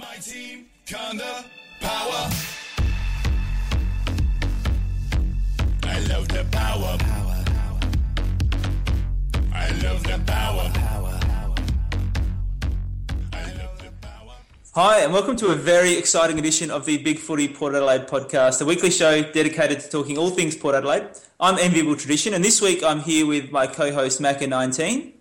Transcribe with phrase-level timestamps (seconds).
[0.00, 1.44] My team, kinda
[1.78, 2.30] power.
[5.82, 6.96] I love the power.
[9.52, 10.70] I love the power.
[13.34, 14.36] I love the power.
[14.74, 18.62] Hi, and welcome to a very exciting edition of the Big Footy Port Adelaide podcast,
[18.62, 21.08] a weekly show dedicated to talking all things Port Adelaide.
[21.38, 25.12] I'm Enviable Tradition, and this week I'm here with my co-host Macca19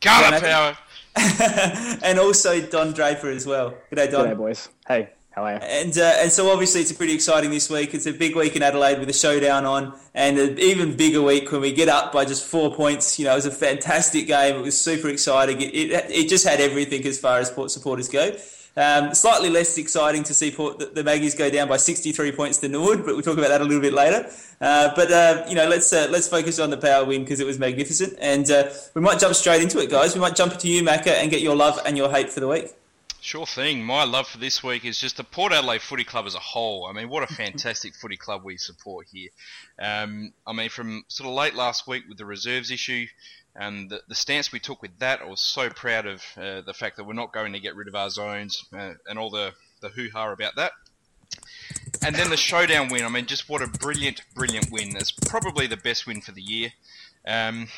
[0.00, 0.40] Got Macca?
[0.40, 0.78] power.
[2.02, 3.74] and also Don Draper as well.
[3.92, 4.26] G'day, Don.
[4.26, 4.68] G'day, boys.
[4.86, 5.58] Hey, how are you?
[5.58, 7.94] And uh, and so obviously it's a pretty exciting this week.
[7.94, 11.50] It's a big week in Adelaide with a showdown on, and an even bigger week
[11.52, 13.18] when we get up by just four points.
[13.18, 14.56] You know, it was a fantastic game.
[14.56, 15.60] It was super exciting.
[15.60, 18.36] It, it, it just had everything as far as Port supporters go.
[18.76, 22.58] Um, slightly less exciting to see Port, the, the Maggies go down by 63 points
[22.58, 24.28] to Norwood, but we'll talk about that a little bit later.
[24.60, 27.46] Uh, but uh, you know, let's uh, let's focus on the power win because it
[27.46, 30.14] was magnificent, and uh, we might jump straight into it, guys.
[30.14, 32.48] We might jump into you, Macca, and get your love and your hate for the
[32.48, 32.74] week.
[33.20, 33.82] Sure thing.
[33.82, 36.86] My love for this week is just the Port Adelaide Footy Club as a whole.
[36.86, 39.30] I mean, what a fantastic footy club we support here.
[39.78, 43.06] Um, I mean, from sort of late last week with the reserves issue
[43.56, 46.74] and the, the stance we took with that, I was so proud of uh, the
[46.74, 49.52] fact that we're not going to get rid of our zones uh, and all the,
[49.80, 50.72] the hoo ha about that.
[52.04, 53.04] And then the showdown win.
[53.04, 54.96] I mean, just what a brilliant, brilliant win.
[54.96, 56.70] It's probably the best win for the year.
[57.26, 57.68] Um,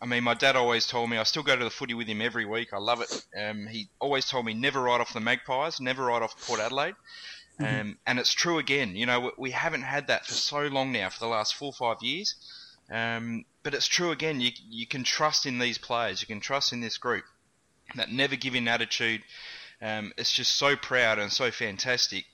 [0.00, 2.20] I mean, my dad always told me I still go to the footy with him
[2.20, 2.68] every week.
[2.72, 3.24] I love it.
[3.38, 6.94] Um, he always told me never write off the Magpies, never write off Port Adelaide.
[7.60, 8.94] Um, and it's true again.
[8.94, 11.68] You know, we- we haven't had that for so long now, for the last four
[11.68, 12.36] or five years.
[12.90, 14.40] Um, but it's true again.
[14.40, 16.22] You you can trust in these players.
[16.22, 17.24] You can trust in this group.
[17.96, 19.22] That never give in attitude.
[19.82, 22.24] Um, it's just so proud and so fantastic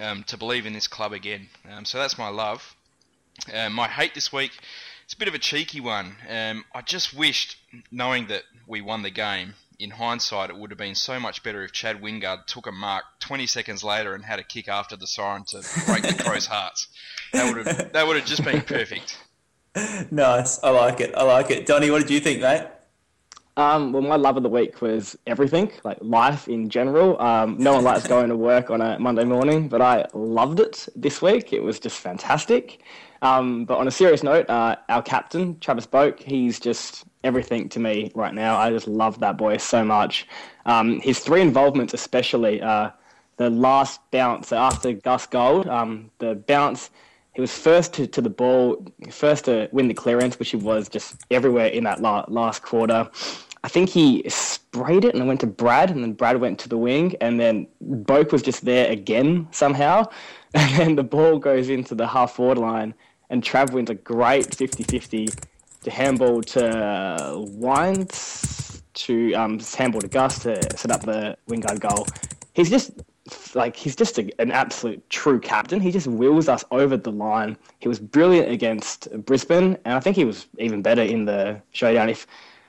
[0.00, 1.50] um, to believe in this club again.
[1.70, 2.74] Um, so that's my love.
[3.52, 4.52] Uh, my hate this week,
[5.04, 6.16] it's a bit of a cheeky one.
[6.30, 7.58] Um, I just wished,
[7.90, 11.62] knowing that we won the game, in hindsight, it would have been so much better
[11.62, 15.06] if Chad Wingard took a mark 20 seconds later and had a kick after the
[15.06, 16.88] siren to break the Crows' hearts.
[17.34, 19.18] That would have that would have just been perfect.
[20.10, 20.62] Nice.
[20.62, 21.14] I like it.
[21.14, 21.66] I like it.
[21.66, 22.66] Donny, what did you think, mate?
[23.56, 27.20] Um, well, my love of the week was everything, like life in general.
[27.20, 30.88] Um, no one likes going to work on a Monday morning, but I loved it
[30.96, 31.52] this week.
[31.52, 32.82] It was just fantastic.
[33.22, 37.78] Um, but on a serious note, uh, our captain, Travis Boak, he's just everything to
[37.78, 38.56] me right now.
[38.56, 40.26] I just love that boy so much.
[40.66, 42.90] Um, his three involvements, especially uh,
[43.36, 46.90] the last bounce after Gus Gold, um, the bounce
[47.34, 50.88] he was first to, to the ball, first to win the clearance, which he was
[50.88, 53.10] just everywhere in that la- last quarter.
[53.64, 56.68] I think he sprayed it and it went to Brad, and then Brad went to
[56.68, 60.04] the wing, and then Boak was just there again somehow.
[60.56, 62.94] And then the ball goes into the half forward line,
[63.28, 65.28] and Trav wins a great 50 50
[65.82, 72.06] to handball to Wines, to um, handball to Gus to set up the Wingard goal.
[72.52, 72.92] He's just
[73.54, 75.80] like he's just a, an absolute true captain.
[75.80, 77.56] He just wheels us over the line.
[77.78, 82.08] He was brilliant against Brisbane, and I think he was even better in the showdown.
[82.10, 82.26] If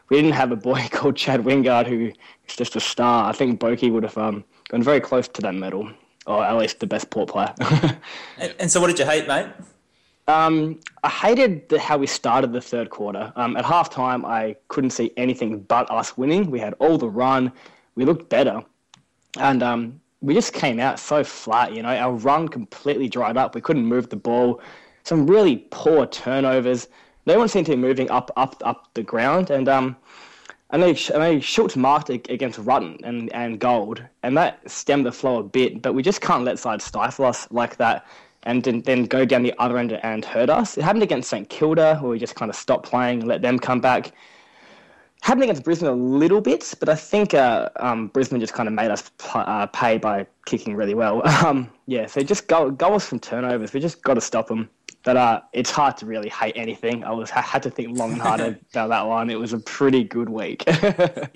[0.10, 2.12] we didn't have a boy called Chad Wingard who
[2.48, 5.56] is just a star, I think Boki would have um, gone very close to that
[5.56, 5.90] medal,
[6.26, 7.54] or at least the best port player.
[8.38, 9.48] And, and so, what did you hate, mate?
[10.28, 13.32] Um, I hated the, how we started the third quarter.
[13.36, 16.50] Um, at halftime, I couldn't see anything but us winning.
[16.50, 17.52] We had all the run.
[17.96, 18.64] We looked better.
[19.38, 21.90] And um, we just came out so flat, you know.
[21.90, 23.56] Our run completely dried up.
[23.56, 24.62] We couldn't move the ball.
[25.04, 26.88] Some really poor turnovers.
[27.26, 29.50] No one seemed to be moving up, up, up the ground.
[29.50, 29.96] And um,
[30.72, 35.12] I know, I know Schulz marked against Rutten and, and Gold, and that stemmed the
[35.12, 35.82] flow a bit.
[35.82, 38.06] But we just can't let sides stifle us like that
[38.46, 40.78] and then, go down the other end and hurt us.
[40.78, 43.58] It happened against St Kilda, where we just kind of stopped playing and let them
[43.58, 44.12] come back.
[45.26, 48.76] Happened against Brisbane a little bit, but I think uh, um, Brisbane just kind of
[48.76, 51.24] made us uh, pay by kicking really well.
[51.44, 53.74] Um, yeah, so just go, goals from turnovers.
[53.74, 54.70] We just got to stop them.
[55.06, 57.04] But uh, it's hard to really hate anything.
[57.04, 59.30] I was I had to think long and hard about that one.
[59.30, 60.64] It was a pretty good week.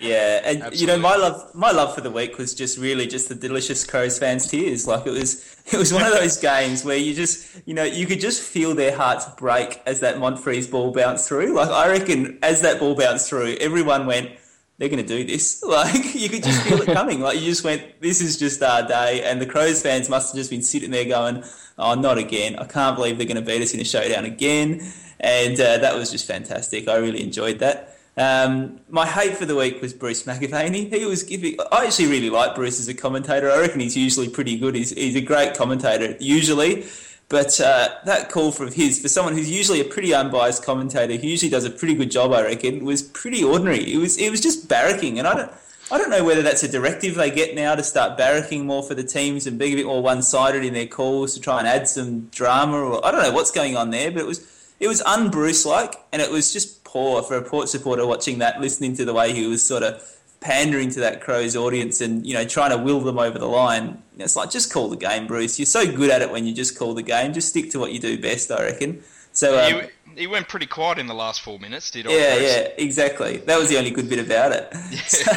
[0.01, 3.27] Yeah, and you know my love, my love for the week was just really just
[3.27, 4.87] the delicious Crows fans' tears.
[4.87, 8.07] Like it was, it was one of those games where you just, you know, you
[8.07, 11.53] could just feel their hearts break as that Monfries ball bounced through.
[11.53, 14.31] Like I reckon, as that ball bounced through, everyone went,
[14.79, 17.19] "They're going to do this." Like you could just feel it coming.
[17.19, 20.37] Like you just went, "This is just our day." And the Crows fans must have
[20.37, 21.43] just been sitting there going,
[21.77, 22.55] "Oh, not again!
[22.55, 24.81] I can't believe they're going to beat us in a showdown again."
[25.19, 26.87] And uh, that was just fantastic.
[26.87, 27.99] I really enjoyed that.
[28.19, 30.93] Um, my hate for the week was Bruce McAvaney.
[30.93, 31.55] He was giving.
[31.71, 33.49] I actually really like Bruce as a commentator.
[33.49, 34.75] I reckon he's usually pretty good.
[34.75, 36.85] He's, he's a great commentator usually,
[37.29, 41.27] but uh, that call from his for someone who's usually a pretty unbiased commentator, who
[41.27, 43.93] usually does a pretty good job, I reckon, was pretty ordinary.
[43.93, 45.51] It was it was just barracking, and I don't.
[45.91, 48.93] I don't know whether that's a directive they get now to start barracking more for
[48.93, 51.87] the teams and being a bit more one-sided in their calls to try and add
[51.87, 54.11] some drama, or I don't know what's going on there.
[54.11, 58.05] But it was it was un-Bruce-like, and it was just poor for a Port supporter
[58.05, 62.01] watching that, listening to the way he was sort of pandering to that Crows audience
[62.01, 64.01] and you know trying to will them over the line.
[64.17, 65.59] It's like just call the game, Bruce.
[65.59, 67.33] You're so good at it when you just call the game.
[67.33, 69.03] Just stick to what you do best, I reckon.
[69.31, 72.51] So um, he, he went pretty quiet in the last four minutes, did yeah, Bruce?
[72.51, 73.37] yeah, exactly.
[73.37, 74.73] That was the only good bit about it.
[75.09, 75.31] So,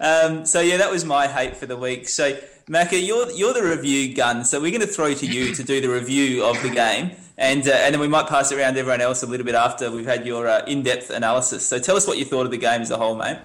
[0.00, 2.08] um, so yeah, that was my hate for the week.
[2.08, 2.36] So
[2.68, 4.44] Macca, you're you're the review gun.
[4.44, 7.66] So we're going to throw to you to do the review of the game, and
[7.66, 9.90] uh, and then we might pass it around to everyone else a little bit after
[9.90, 11.66] we've had your uh, in-depth analysis.
[11.66, 13.38] So tell us what you thought of the game as a whole, mate.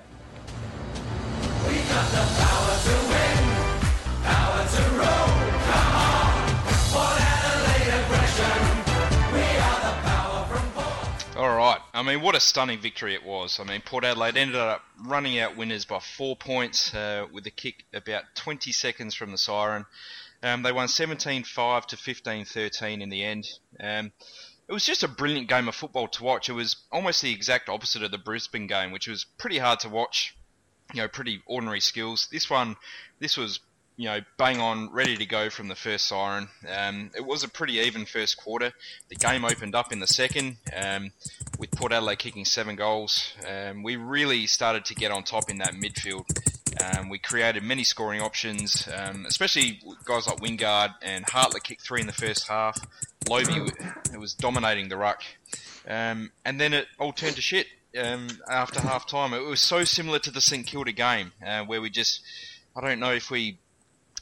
[11.39, 11.79] All right.
[11.93, 13.59] I mean, what a stunning victory it was.
[13.59, 17.51] I mean, Port Adelaide ended up running out winners by four points uh, with a
[17.51, 19.85] kick about 20 seconds from the siren.
[20.41, 23.45] Um, they won 17-5 to 15-13 in the end.
[23.77, 24.13] Um,
[24.69, 26.47] it was just a brilliant game of football to watch.
[26.47, 29.89] It was almost the exact opposite of the Brisbane game, which was pretty hard to
[29.89, 30.33] watch.
[30.93, 32.27] You know, pretty ordinary skills.
[32.31, 32.75] This one,
[33.19, 33.59] this was
[33.99, 36.47] you know, bang on, ready to go from the first siren.
[36.73, 38.71] Um, it was a pretty even first quarter.
[39.09, 41.11] The game opened up in the second, um,
[41.57, 43.33] with Port Adelaide kicking seven goals.
[43.45, 46.23] Um, we really started to get on top in that midfield.
[46.81, 51.99] Um, we created many scoring options, um, especially guys like Wingard and Hartlett kicked three
[51.99, 52.79] in the first half.
[53.27, 53.69] Lobbe
[54.17, 55.23] was dominating the ruck.
[55.85, 59.33] Um, and then it all turned to shit after half time.
[59.33, 62.21] It was so similar to the St Kilda game, uh, where we just,
[62.75, 63.59] I don't know if we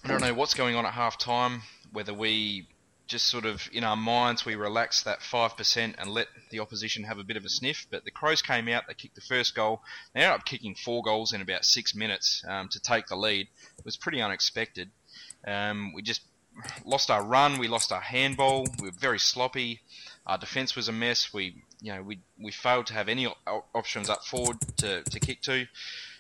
[0.04, 2.68] I don't know what's going on at half time, whether we
[3.08, 7.18] just sort of in our minds we relax that 5% and let the opposition have
[7.18, 7.88] a bit of a sniff.
[7.90, 9.82] But the Crows came out, they kicked the first goal.
[10.14, 13.48] They ended up kicking four goals in about six minutes um, to take the lead.
[13.78, 14.92] It was pretty unexpected.
[15.46, 16.22] Um, we just
[16.86, 19.82] lost our run, we lost our handball, we were very sloppy.
[20.28, 21.34] Our defence was a mess.
[21.34, 25.20] We, you know, we we failed to have any op- options up forward to, to
[25.20, 25.66] kick to.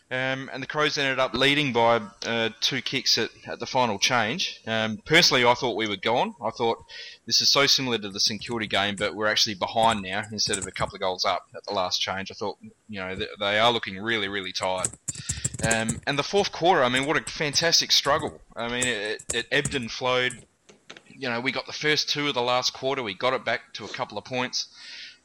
[0.09, 3.99] Um, and the Crows ended up leading by uh, two kicks at, at, the final
[3.99, 4.61] change.
[4.65, 6.33] Um, personally, I thought we were gone.
[6.41, 6.77] I thought
[7.25, 10.57] this is so similar to the St Kilda game, but we're actually behind now instead
[10.57, 12.31] of a couple of goals up at the last change.
[12.31, 12.57] I thought,
[12.87, 14.87] you know, they, they are looking really, really tired.
[15.69, 18.39] Um, and the fourth quarter, I mean, what a fantastic struggle.
[18.55, 20.46] I mean, it, it ebbed and flowed.
[21.17, 23.01] You know, we got the first two of the last quarter.
[23.01, 24.67] We got it back to a couple of points.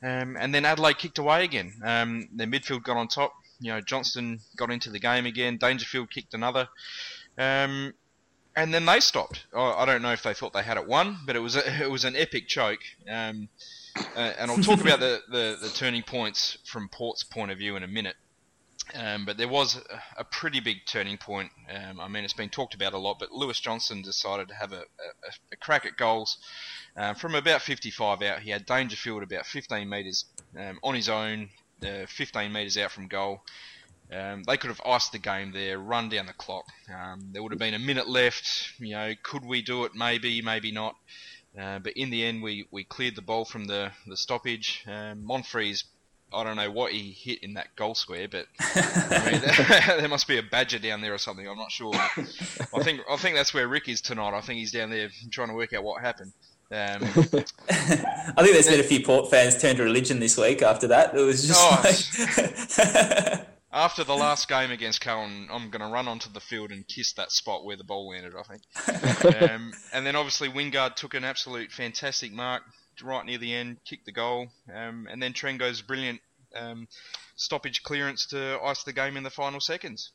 [0.03, 1.75] Um, and then Adelaide kicked away again.
[1.85, 5.57] Um, their midfield got on top you know, Johnston got into the game again.
[5.57, 6.69] Dangerfield kicked another.
[7.39, 7.95] Um,
[8.55, 9.47] and then they stopped.
[9.55, 11.91] I don't know if they thought they had it won, but it was a, it
[11.91, 12.81] was an epic choke.
[13.09, 13.49] Um,
[14.17, 17.77] uh, and I'll talk about the, the, the, turning points from Port's point of view
[17.77, 18.17] in a minute.
[18.95, 19.81] Um, but there was
[20.17, 21.51] a, pretty big turning point.
[21.73, 24.73] Um, I mean, it's been talked about a lot, but Lewis Johnson decided to have
[24.73, 26.37] a, a, a crack at goals
[26.97, 28.41] uh, from about 55 out.
[28.41, 30.27] He had Dangerfield about 15 metres
[30.59, 31.49] um, on his own,
[31.83, 33.43] uh, 15 metres out from goal.
[34.13, 36.67] Um, they could have iced the game there, run down the clock.
[36.93, 38.73] Um, there would have been a minute left.
[38.79, 39.95] You know, could we do it?
[39.95, 40.97] Maybe, maybe not.
[41.59, 44.85] Uh, but in the end, we, we cleared the ball from the, the stoppage.
[44.87, 45.85] Um, Monfries,
[46.33, 49.41] I don't know what he hit in that goal square, but I mean,
[50.01, 51.47] there must be a badger down there or something.
[51.49, 51.95] I'm not sure.
[51.95, 54.37] I think I think that's where Rick is tonight.
[54.37, 56.33] I think he's down there trying to work out what happened.
[56.71, 60.87] Um, I think there's been a few Port fans turned to religion this week after
[60.89, 61.15] that.
[61.15, 63.47] It was just oh, like...
[63.73, 67.13] after the last game against Cowan, I'm going to run onto the field and kiss
[67.15, 68.33] that spot where the ball landed.
[68.35, 69.43] I think.
[69.43, 72.63] um, and then obviously Wingard took an absolute fantastic mark
[73.03, 76.21] right near the end, kicked the goal, um, and then Trengo's brilliant
[76.55, 76.89] um,
[77.37, 80.13] stoppage clearance to ice the game in the final seconds.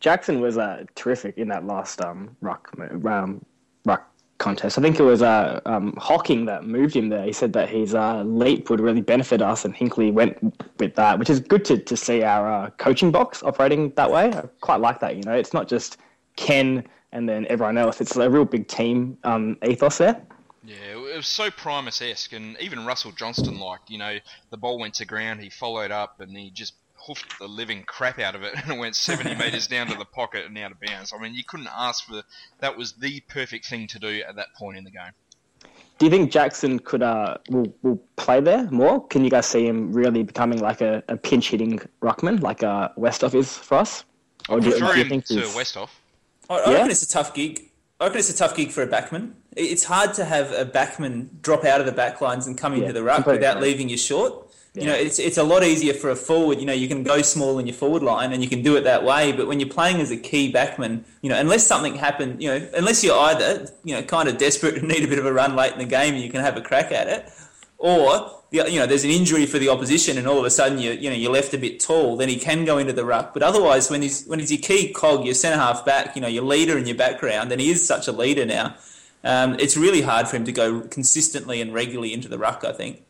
[0.00, 2.70] Jackson was uh, terrific in that last um, ruck
[3.06, 3.44] um,
[3.84, 4.78] ruck contest.
[4.78, 7.24] I think it was uh, um, Hocking that moved him there.
[7.24, 10.36] He said that his uh, leap would really benefit us, and Hinkley went
[10.78, 14.32] with that, which is good to, to see our uh, coaching box operating that way.
[14.32, 15.16] I quite like that.
[15.16, 15.98] You know, it's not just
[16.36, 18.00] Ken and then everyone else.
[18.00, 20.20] It's a real big team um, ethos there.
[20.64, 24.18] Yeah, it was so Primus esque, and even Russell Johnston, like you know,
[24.50, 26.74] the ball went to ground, he followed up, and he just
[27.06, 30.04] hoofed the living crap out of it and it went 70 metres down to the
[30.04, 31.12] pocket and out of bounds.
[31.14, 32.22] I mean, you couldn't ask for
[32.60, 35.12] that was the perfect thing to do at that point in the game.
[35.98, 39.06] Do you think Jackson could uh will, will play there more?
[39.06, 42.88] Can you guys see him really becoming like a, a pinch hitting ruckman like uh,
[42.98, 44.04] Westhoff is for us?
[44.48, 45.54] Or do, do you think to he's...
[45.54, 45.90] Westhoff?
[46.50, 46.72] I, I yeah?
[46.74, 47.70] reckon it's a tough gig.
[48.00, 49.32] I reckon it's a tough gig for a backman.
[49.56, 53.02] It's hard to have a backman drop out of the backlines and come into the
[53.02, 54.50] ruck without leaving you short.
[54.74, 56.58] You know, it's it's a lot easier for a forward.
[56.58, 58.82] You know, you can go small in your forward line and you can do it
[58.82, 59.30] that way.
[59.30, 62.68] But when you're playing as a key backman, you know, unless something happened, you know,
[62.76, 65.54] unless you're either you know kind of desperate and need a bit of a run
[65.54, 67.30] late in the game and you can have a crack at it,
[67.78, 70.92] or you know, there's an injury for the opposition and all of a sudden you
[70.92, 73.34] you know you're left a bit tall, then he can go into the ruck.
[73.34, 76.28] But otherwise, when he's when he's your key cog, your centre half back, you know,
[76.28, 78.76] your leader in your background, and he is such a leader now.
[79.24, 82.64] Um, it's really hard for him to go consistently and regularly into the ruck.
[82.64, 83.02] I think.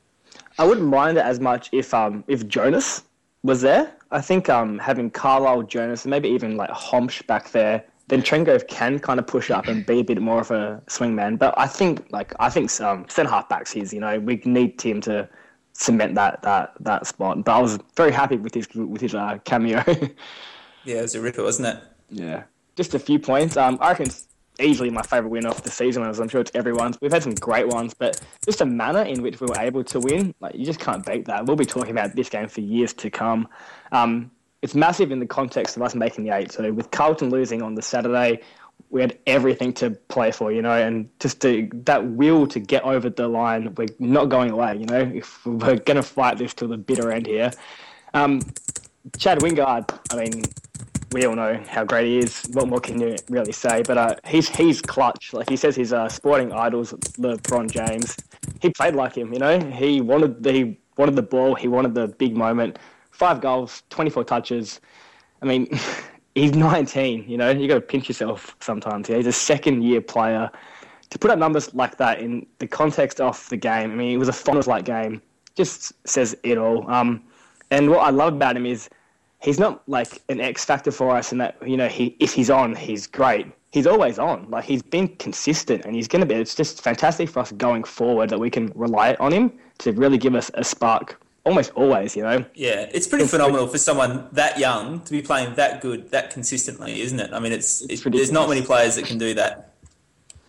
[0.59, 3.03] I wouldn't mind it as much if um if Jonas
[3.43, 3.93] was there.
[4.11, 8.69] I think um having Carlile, Jonas, and maybe even like Hombsch back there, then Trengove
[8.69, 11.39] can kind of push up and be a bit more of a swingman.
[11.39, 13.93] But I think like I think um centre half backs his.
[13.93, 15.29] You know we need Tim to
[15.73, 17.45] cement that that that spot.
[17.45, 19.85] But I was very happy with his with his uh, cameo.
[20.85, 21.83] Yeah, it was a ripper, wasn't it?
[22.11, 22.43] Yeah.
[22.77, 23.57] Just a few points.
[23.57, 24.29] Um, I reckon it's
[24.61, 27.01] easily my favourite win of the season, as I'm sure it's everyone's.
[27.01, 30.01] We've had some great ones, but just the manner in which we were able to
[30.01, 31.47] win, like you just can't beat that.
[31.47, 33.49] We'll be talking about this game for years to come.
[33.93, 34.31] Um,
[34.65, 36.51] it's massive in the context of us making the eight.
[36.51, 38.41] So with Carlton losing on the Saturday,
[38.89, 42.83] we had everything to play for, you know, and just to, that will to get
[42.83, 43.75] over the line.
[43.75, 45.03] We're not going away, you know.
[45.15, 47.51] If we're going to fight this till the bitter end here.
[48.15, 48.41] Um,
[49.19, 50.45] Chad Wingard, I mean,
[51.13, 52.49] we all know how great he is.
[52.55, 53.83] What more can you really say?
[53.87, 55.35] But uh, he's he's clutch.
[55.35, 58.17] Like he says, his uh, sporting idols, LeBron James.
[58.63, 59.31] He played like him.
[59.31, 61.55] You know, he wanted the, he wanted the ball.
[61.55, 62.79] He wanted the big moment.
[63.15, 64.81] Five goals, twenty four touches.
[65.41, 65.69] I mean,
[66.35, 67.25] he's nineteen.
[67.29, 69.09] You know, you got to pinch yourself sometimes.
[69.09, 70.51] Yeah, he's a second year player.
[71.11, 74.17] To put up numbers like that in the context of the game, I mean, it
[74.17, 75.23] was a finals like game.
[75.55, 76.91] Just says it all.
[76.91, 77.23] Um,
[77.71, 78.91] and what I love about him is
[79.41, 82.51] he's not like an X factor for us in that you know he if he's
[82.51, 83.47] on he's great.
[83.71, 84.51] He's always on.
[84.51, 86.35] Like he's been consistent and he's going to be.
[86.35, 90.19] It's just fantastic for us going forward that we can rely on him to really
[90.19, 92.17] give us a spark almost always.
[92.17, 92.45] You know.
[92.55, 97.01] Yeah, it's pretty phenomenal for someone that young to be playing that good, that consistently,
[97.01, 97.33] isn't it?
[97.33, 99.71] I mean, it's, it's there's not many players that can do that.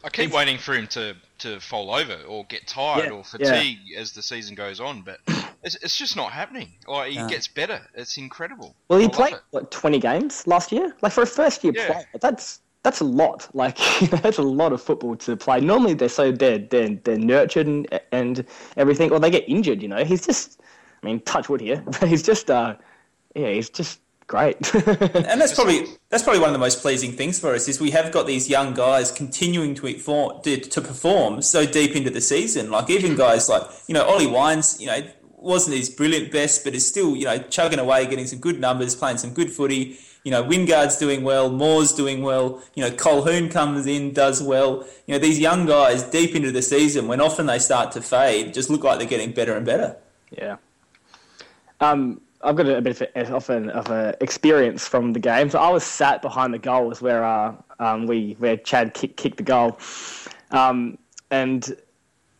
[0.03, 3.79] I keep waiting for him to, to fall over or get tired Yeah, or fatigue
[3.97, 5.19] as the season goes on, but
[5.63, 6.69] it's, it's just not happening.
[6.87, 7.27] Like he No.
[7.27, 7.81] gets better.
[7.95, 8.75] It's incredible.
[8.87, 10.95] Well, he I played what twenty games last year.
[11.01, 11.87] Like for a first year Yeah.
[11.87, 13.49] player, that's that's a lot.
[13.55, 13.77] Like
[14.21, 15.59] that's a lot of football to play.
[15.59, 18.45] Normally they're so they're they're, they're nurtured and, and
[18.77, 19.81] everything, or they get injured.
[19.81, 20.61] You know, he's just.
[21.01, 22.49] I mean, touch wood here, but he's just.
[22.49, 22.75] uh
[23.35, 24.57] Yeah, he's just great.
[24.75, 27.91] And that's probably that's probably one of the most pleasing things for us is we
[27.91, 32.21] have got these young guys continuing to perform, to, to perform so deep into the
[32.21, 32.71] season.
[32.71, 35.01] Like even guys like you know Ollie Wines, you know
[35.37, 38.95] wasn't his brilliant best, but is still you know chugging away, getting some good numbers,
[38.95, 39.97] playing some good footy.
[40.23, 42.61] You know Wingard's doing well, Moore's doing well.
[42.75, 44.87] You know Colquhoun comes in, does well.
[45.05, 48.53] You know these young guys deep into the season, when often they start to fade,
[48.53, 49.97] just look like they're getting better and better.
[50.31, 50.57] Yeah.
[51.81, 55.49] Um, I've got a bit of, a, of, an, of a experience from the game.
[55.49, 59.17] So I was sat behind the goal, was where uh, um, we where Chad kick,
[59.17, 59.79] kicked the goal,
[60.51, 60.97] um,
[61.31, 61.75] and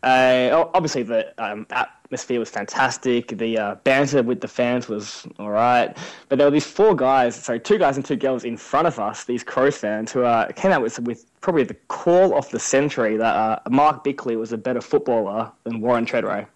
[0.03, 3.29] uh, obviously the um, atmosphere was fantastic.
[3.29, 5.97] The uh, banter with the fans was all right,
[6.29, 8.99] but there were these four guys, sorry, two guys and two girls in front of
[8.99, 12.59] us, these Crows fans, who uh, came out with with probably the call of the
[12.59, 16.47] century that uh, Mark Bickley was a better footballer than Warren Tredrea.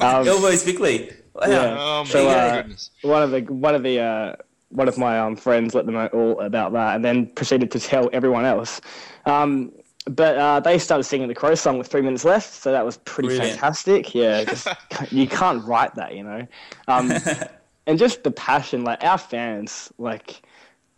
[0.00, 1.10] Um, Elbows quickly.
[1.34, 1.46] Wow.
[1.48, 1.76] Yeah.
[1.78, 2.90] Oh my So, uh, goodness.
[3.02, 4.36] one of the one of the uh,
[4.70, 7.80] one of my um, friends let them know all about that, and then proceeded to
[7.80, 8.80] tell everyone else.
[9.26, 9.72] Um,
[10.06, 12.96] but uh, they started singing the Crow song with three minutes left, so that was
[12.98, 13.52] pretty Brilliant.
[13.52, 14.14] fantastic.
[14.14, 14.68] Yeah, just,
[15.10, 16.46] you can't write that, you know.
[16.86, 17.12] Um,
[17.86, 20.42] and just the passion, like our fans, like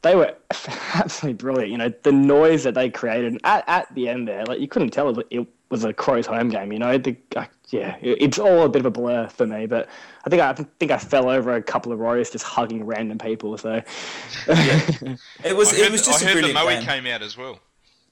[0.03, 0.35] they were
[0.95, 1.71] absolutely brilliant.
[1.73, 4.91] You know, the noise that they created at, at the end there, like you couldn't
[4.91, 6.73] tell it, it was a Crows home game.
[6.73, 9.67] You know, the, uh, yeah, it's all a bit of a blur for me.
[9.67, 9.89] But
[10.25, 13.19] I think I, I think I fell over a couple of Warriors just hugging random
[13.19, 13.57] people.
[13.57, 13.81] So,
[15.45, 16.83] It was I it heard, was I just a heard the brilliant Moe game.
[16.83, 17.61] came out as well.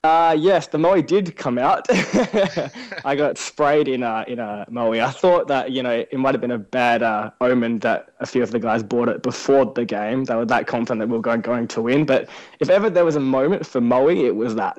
[0.04, 1.86] Uh, yes, the Moe did come out.
[3.04, 4.92] I got sprayed in a in a Moe.
[4.92, 8.26] I thought that you know it might have been a bad uh, omen that a
[8.26, 10.24] few of the guys bought it before the game.
[10.24, 12.06] They were that confident that we were going, going to win.
[12.06, 12.28] But
[12.60, 14.76] if ever there was a moment for Moe, it was that.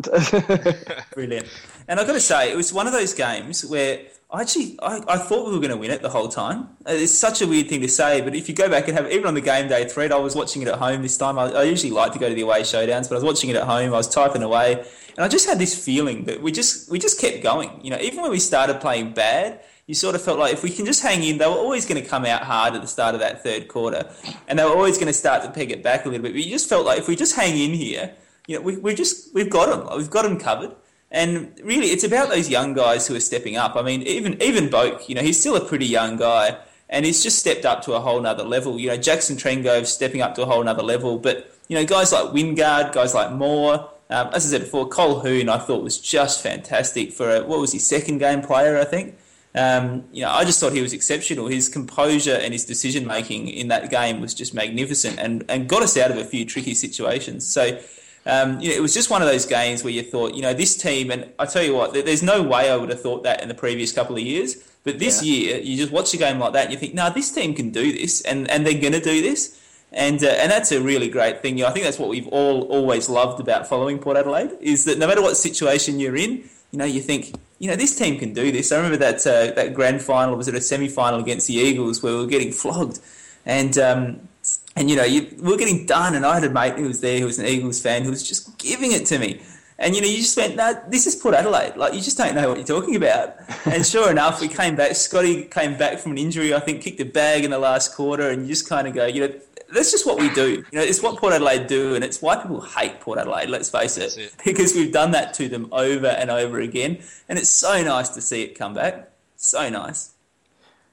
[1.14, 1.48] Brilliant.
[1.90, 4.00] And I've got to say, it was one of those games where
[4.32, 6.70] I actually I, I thought we were going to win it the whole time.
[6.86, 9.26] It's such a weird thing to say, but if you go back and have even
[9.26, 11.40] on the game day thread, I was watching it at home this time.
[11.40, 13.56] I, I usually like to go to the away showdowns, but I was watching it
[13.56, 13.92] at home.
[13.92, 17.20] I was typing away, and I just had this feeling that we just we just
[17.20, 17.72] kept going.
[17.84, 19.62] You know, even when we started playing bad.
[19.88, 22.00] You sort of felt like if we can just hang in, they were always going
[22.00, 24.08] to come out hard at the start of that third quarter,
[24.48, 26.34] and they were always going to start to peg it back a little bit.
[26.34, 28.14] But you just felt like if we just hang in here,
[28.46, 30.76] you know, we we just we've got them, we've got them covered.
[31.12, 33.76] And really, it's about those young guys who are stepping up.
[33.76, 36.58] I mean, even even Boak, you know, he's still a pretty young guy,
[36.90, 38.80] and he's just stepped up to a whole nother level.
[38.80, 41.18] You know, Jackson Trengove stepping up to a whole nother level.
[41.18, 45.50] But you know, guys like Wingard, guys like Moore, um, as I said before, Colquhoun
[45.50, 49.18] I thought was just fantastic for a, what was his second game player, I think.
[49.56, 51.48] Um, you know, I just thought he was exceptional.
[51.48, 55.84] His composure and his decision making in that game was just magnificent, and, and got
[55.84, 57.48] us out of a few tricky situations.
[57.48, 57.80] So,
[58.30, 60.54] um, you know, it was just one of those games where you thought, you know,
[60.54, 63.42] this team, and I tell you what, there's no way I would have thought that
[63.42, 64.56] in the previous couple of years.
[64.84, 65.34] But this yeah.
[65.34, 67.54] year, you just watch a game like that, and you think, no, nah, this team
[67.54, 69.60] can do this, and, and they're going to do this.
[69.92, 71.58] And, uh, and that's a really great thing.
[71.58, 74.86] You know, I think that's what we've all always loved about following Port Adelaide is
[74.86, 78.20] that no matter what situation you're in, you know, you think, you know, this team
[78.20, 78.72] can do this.
[78.72, 82.04] I remember that uh, that grand final was it a semi final against the Eagles
[82.04, 83.00] where we were getting flogged,
[83.46, 84.29] and um,
[84.76, 87.02] and you know, you, we were getting done, and I had a mate who was
[87.02, 89.42] there who was an Eagles fan who was just giving it to me.
[89.78, 91.78] And you know, you just went, no, this is Port Adelaide.
[91.78, 93.36] Like you just don't know what you're talking about.
[93.66, 94.96] And sure enough, we came back.
[94.96, 96.54] Scotty came back from an injury.
[96.54, 99.06] I think kicked a bag in the last quarter, and you just kind of go,
[99.06, 99.34] you know,
[99.74, 100.64] that's just what we do.
[100.72, 103.50] You know, it's what Port Adelaide do, and it's why people hate Port Adelaide.
[103.50, 107.38] Let's face it, it, because we've done that to them over and over again, and
[107.38, 109.12] it's so nice to see it come back.
[109.36, 110.12] So nice.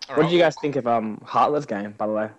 [0.09, 2.31] what did you guys think of um, Hartlett's game, by the way?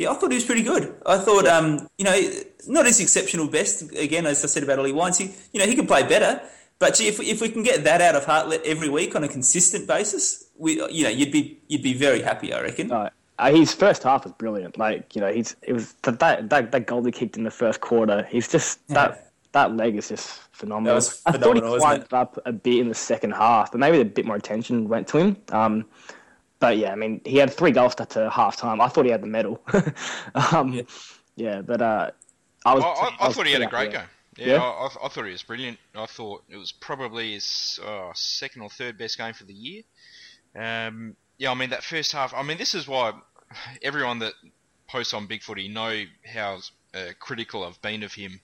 [0.00, 0.94] Yeah, I thought he was pretty good.
[1.04, 2.18] I thought, um, you know,
[2.66, 3.92] not his exceptional best.
[3.94, 6.40] Again, as I said about Ollie Wines, he, you know, he can play better.
[6.78, 9.28] But gee, if, if we can get that out of Hartlett every week on a
[9.28, 12.90] consistent basis, we, you know, you'd be you'd be very happy, I reckon.
[12.90, 13.10] Uh,
[13.50, 14.78] his first half was brilliant.
[14.78, 17.82] Like you know, he's it was that that that goal he kicked in the first
[17.82, 18.26] quarter.
[18.30, 20.98] He's just that that leg is just phenomenal.
[21.02, 24.06] phenomenal I thought he climbed up a bit in the second half, but maybe a
[24.06, 25.36] bit more attention went to him.
[25.50, 25.84] Um,
[26.60, 28.80] but yeah, I mean, he had three goals to half time.
[28.80, 29.60] I thought he had the medal.
[30.52, 30.82] um, yeah.
[31.36, 31.62] yeah.
[31.62, 32.10] but uh,
[32.64, 32.84] I was.
[32.84, 34.02] I, I, I was thought he had a great game.
[34.36, 34.62] Yeah, yeah?
[34.62, 35.78] I, I, thought he was brilliant.
[35.94, 39.82] I thought it was probably his uh, second or third best game for the year.
[40.54, 42.32] Um, yeah, I mean that first half.
[42.34, 43.12] I mean, this is why
[43.82, 44.34] everyone that
[44.86, 46.60] posts on Big Footy know how
[46.94, 48.40] uh, critical I've been of him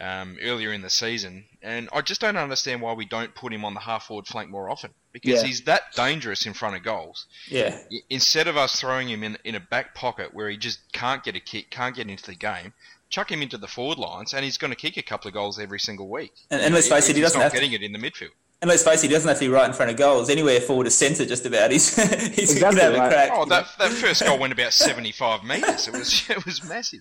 [0.00, 3.64] um, earlier in the season, and I just don't understand why we don't put him
[3.64, 5.46] on the half forward flank more often because yeah.
[5.46, 7.26] he's that dangerous in front of goals.
[7.48, 7.78] Yeah.
[8.08, 11.34] Instead of us throwing him in in a back pocket where he just can't get
[11.34, 12.72] a kick, can't get into the game,
[13.10, 15.58] chuck him into the forward lines, and he's going to kick a couple of goals
[15.58, 16.32] every single week.
[16.50, 17.76] And, and let's face it, he doesn't not have getting to...
[17.76, 18.30] it in the midfield.
[18.60, 20.28] And let's face it, he doesn't have to be right in front of goals.
[20.28, 21.70] Anywhere forward to centre, just about.
[21.70, 21.94] He's
[22.34, 23.06] he's exactly have right.
[23.06, 23.30] a crack.
[23.32, 25.86] Oh, that, that first goal went about seventy-five metres.
[25.86, 27.00] It was it was massive.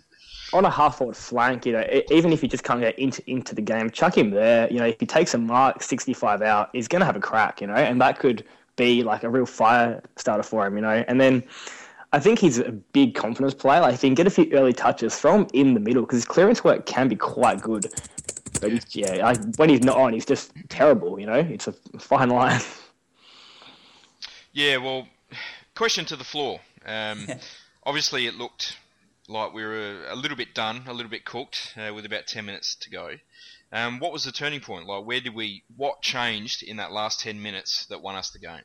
[0.53, 3.53] On a half forward flank, you know, even if he just can't get into into
[3.53, 4.71] the game, chuck him there.
[4.71, 7.59] You know, if he takes a mark sixty-five out, he's going to have a crack.
[7.59, 8.45] You know, and that could
[8.77, 10.75] be like a real fire starter for him.
[10.75, 11.43] You know, and then.
[12.13, 13.81] I think he's a big confidence player.
[13.81, 16.19] Like, if he can get a few early touches, throw him in the middle because
[16.19, 17.85] his clearance work can be quite good.
[18.61, 21.19] But he's, yeah, I, when he's not on, he's just terrible.
[21.19, 22.61] You know, it's a fine line.
[24.57, 25.07] Yeah, well,
[25.75, 26.59] question to the floor.
[26.83, 27.27] Um,
[27.83, 28.75] obviously, it looked
[29.27, 32.45] like we were a little bit done, a little bit cooked, uh, with about ten
[32.45, 33.15] minutes to go.
[33.71, 34.87] Um, what was the turning point?
[34.87, 35.63] Like, where did we?
[35.75, 38.61] What changed in that last ten minutes that won us the game?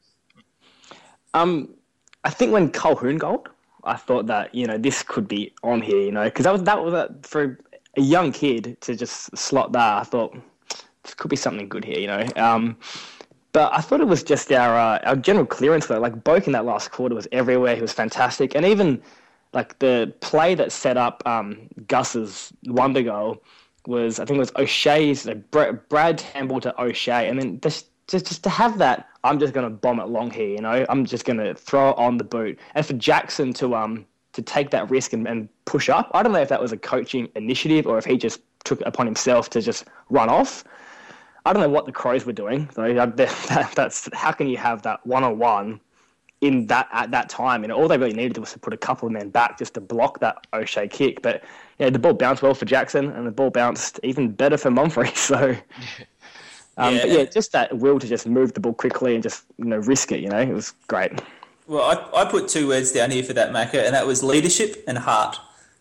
[1.35, 1.75] Um,
[2.25, 3.49] I think when Colquhoun gold,
[3.85, 6.63] I thought that you know this could be on here, you know, because that was
[6.63, 7.59] that was a, for
[7.97, 10.37] a young kid to just slot that, I thought
[11.03, 12.27] this could be something good here, you know.
[12.37, 12.77] Um,
[13.53, 16.01] but I thought it was just our uh, our general clearance though.
[16.01, 17.75] Like Boak in that last quarter was everywhere.
[17.75, 19.03] He was fantastic, and even
[19.53, 23.43] like the play that set up um, Gus's wonder goal
[23.87, 28.43] was I think it was O'Shea's Brad handball to O'Shea, and then just just just
[28.45, 30.49] to have that, I'm just gonna bomb it long here.
[30.49, 34.07] You know, I'm just gonna throw it on the boot, and for Jackson to um
[34.33, 36.11] to take that risk and, and push up.
[36.15, 38.87] I don't know if that was a coaching initiative or if he just took it
[38.87, 40.65] upon himself to just run off.
[41.45, 42.69] I don't know what the Crows were doing.
[42.75, 45.81] So that, that's how can you have that one on one
[46.43, 47.65] in that at that time?
[47.65, 49.81] And all they really needed was to put a couple of men back just to
[49.81, 51.23] block that O'Shea kick.
[51.23, 51.43] But
[51.79, 55.17] yeah, the ball bounced well for Jackson, and the ball bounced even better for Monfries.
[55.33, 55.57] So.
[56.79, 57.01] Um, yeah.
[57.03, 59.77] But yeah, just that will to just move the ball quickly and just you know
[59.79, 60.21] risk it.
[60.21, 61.21] You know, it was great.
[61.67, 64.83] Well, I, I put two words down here for that, Macca, and that was leadership
[64.89, 65.39] and heart.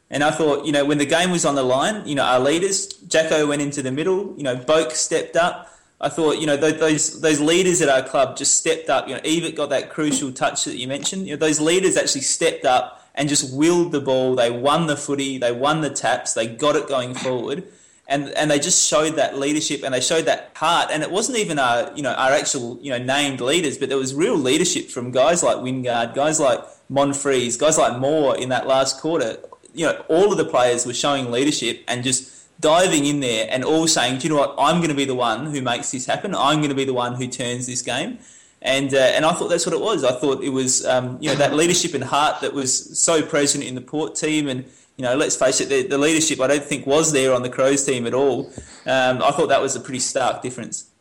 [0.10, 2.40] And I thought, you know, when the game was on the line, you know, our
[2.40, 5.70] leaders, Jacko went into the middle, you know, Boak stepped up.
[6.02, 9.08] I thought, you know, those those leaders at our club just stepped up.
[9.08, 11.28] You know, Ebert got that crucial touch that you mentioned.
[11.28, 14.36] You know, those leaders actually stepped up and just willed the ball.
[14.36, 15.38] They won the footy.
[15.38, 16.34] They won the taps.
[16.34, 17.66] They got it going forward
[18.12, 20.90] and and they just showed that leadership and they showed that heart.
[20.92, 23.98] And it wasn't even our you know our actual you know named leaders, but there
[23.98, 26.60] was real leadership from guys like Wingard, guys like
[26.92, 29.38] Monfries, guys like Moore in that last quarter.
[29.74, 33.66] You know, all of the players were showing leadership and just diving in there and
[33.66, 36.06] all saying, do you know what, I'm going to be the one who makes this
[36.06, 36.34] happen.
[36.34, 38.20] I'm going to be the one who turns this game.
[38.62, 40.04] And, uh, and I thought that's what it was.
[40.04, 43.64] I thought it was um, you know that leadership and heart that was so present
[43.64, 44.66] in the Port team, and
[44.98, 47.50] you know let's face it, the, the leadership I don't think was there on the
[47.50, 48.52] Crows team at all.
[48.86, 50.92] Um, I thought that was a pretty stark difference.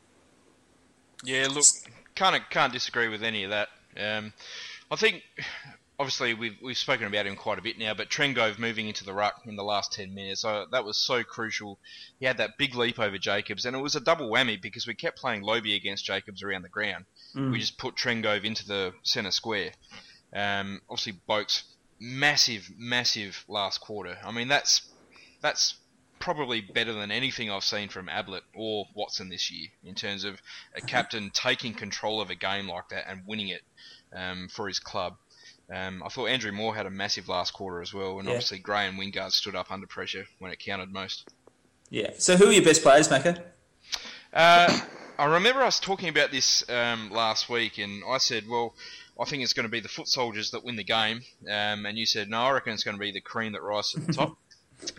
[1.22, 1.66] Yeah, look,
[2.14, 3.68] can't can't disagree with any of that.
[3.94, 4.32] Um,
[4.90, 5.22] I think
[6.00, 9.12] obviously we've we've spoken about him quite a bit now, but Trengove moving into the
[9.12, 11.78] ruck in the last ten minutes, so that was so crucial.
[12.18, 14.94] He had that big leap over Jacobs, and it was a double whammy because we
[14.94, 17.04] kept playing Lobie against Jacobs around the ground.
[17.52, 19.72] We just put Trengove into the centre square.
[20.34, 21.64] Um, obviously, Boak's
[22.00, 24.16] massive, massive last quarter.
[24.24, 24.90] I mean, that's
[25.42, 25.74] that's
[26.18, 30.40] probably better than anything I've seen from Ablett or Watson this year in terms of
[30.74, 33.62] a captain taking control of a game like that and winning it
[34.14, 35.16] um, for his club.
[35.72, 38.35] Um, I thought Andrew Moore had a massive last quarter as well, and Yeah.
[38.35, 41.28] obviously Gray and Wingard stood up under pressure when it counted most.
[41.90, 42.11] Yeah.
[42.18, 43.42] So who are your best players, Macca?
[44.33, 44.80] Uh,
[45.18, 48.74] I remember us talking about this um, last week, and I said, well,
[49.20, 51.98] I think it's going to be the foot soldiers that win the game, um, and
[51.98, 54.12] you said, no, I reckon it's going to be the cream that rises to the
[54.12, 54.37] top.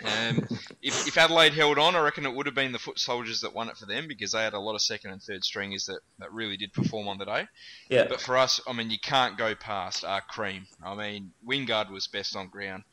[0.03, 0.47] Um,
[0.81, 3.53] if, if Adelaide held on, I reckon it would have been the foot soldiers that
[3.53, 5.99] won it for them because they had a lot of second and third stringers that,
[6.19, 7.47] that really did perform on the day.
[7.89, 8.07] Yeah.
[8.07, 10.67] But for us, I mean, you can't go past our cream.
[10.83, 12.83] I mean, Wingard was best on ground.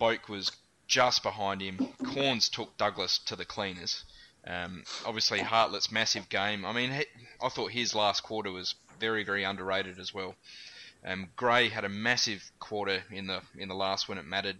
[0.00, 0.52] Boak was
[0.86, 1.78] just behind him.
[2.02, 4.04] Cornes took Douglas to the cleaners.
[4.46, 6.64] Um, obviously, Hartlett's massive game.
[6.64, 7.04] I mean, he,
[7.42, 10.34] I thought his last quarter was very, very underrated as well.
[11.06, 14.56] Um, Gray had a massive quarter in the in the last when it mattered.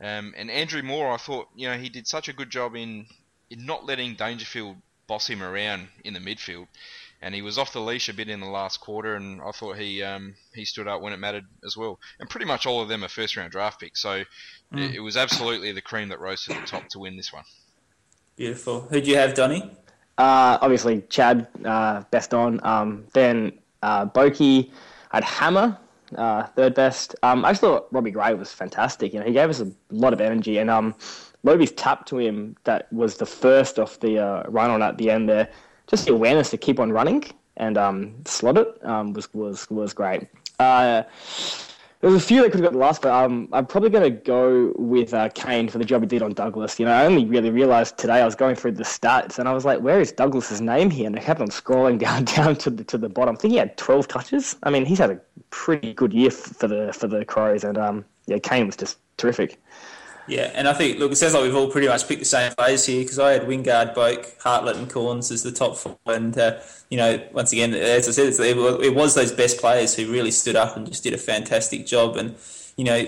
[0.00, 3.06] Um, and Andrew Moore, I thought, you know, he did such a good job in,
[3.50, 6.68] in not letting Dangerfield boss him around in the midfield.
[7.22, 9.76] And he was off the leash a bit in the last quarter, and I thought
[9.76, 11.98] he um, he stood up when it mattered as well.
[12.18, 14.22] And pretty much all of them are first round draft picks, so
[14.72, 17.44] it, it was absolutely the cream that rose to the top to win this one.
[18.36, 18.80] Beautiful.
[18.82, 19.70] Who do you have, Donny?
[20.16, 22.58] Uh, obviously, Chad, uh, best on.
[22.64, 24.70] Um, then uh, Boki,
[25.12, 25.78] I had Hammer,
[26.16, 27.14] uh, third best.
[27.22, 29.12] Um, I just thought Robbie Gray was fantastic.
[29.12, 30.94] You know, he gave us a lot of energy, and um,
[31.42, 35.10] Lobie's tap to him that was the first off the uh, run on at the
[35.10, 35.48] end there.
[35.86, 37.24] Just the awareness to keep on running
[37.56, 40.28] and um, slot it um, was was was great.
[40.58, 41.02] Uh,
[42.00, 44.04] there was a few that could have got the last, but um, I'm probably going
[44.04, 46.80] to go with uh, Kane for the job he did on Douglas.
[46.80, 49.52] You know, I only really realised today I was going through the stats and I
[49.52, 51.06] was like, where is Douglas's name here?
[51.06, 53.34] And I kept on scrolling down down to the to the bottom.
[53.36, 54.56] I think he had 12 touches.
[54.62, 58.04] I mean, he's had a pretty good year for the for the Crows, and um,
[58.26, 59.60] yeah, Kane was just terrific.
[60.30, 62.52] Yeah, and I think look, it sounds like we've all pretty much picked the same
[62.52, 66.38] players here because I had Wingard, Boak, Hartlett, and Cornes as the top four, and
[66.38, 70.30] uh, you know, once again, as I said, it, was those best players who really
[70.30, 72.36] stood up and just did a fantastic job, and
[72.76, 73.06] you know.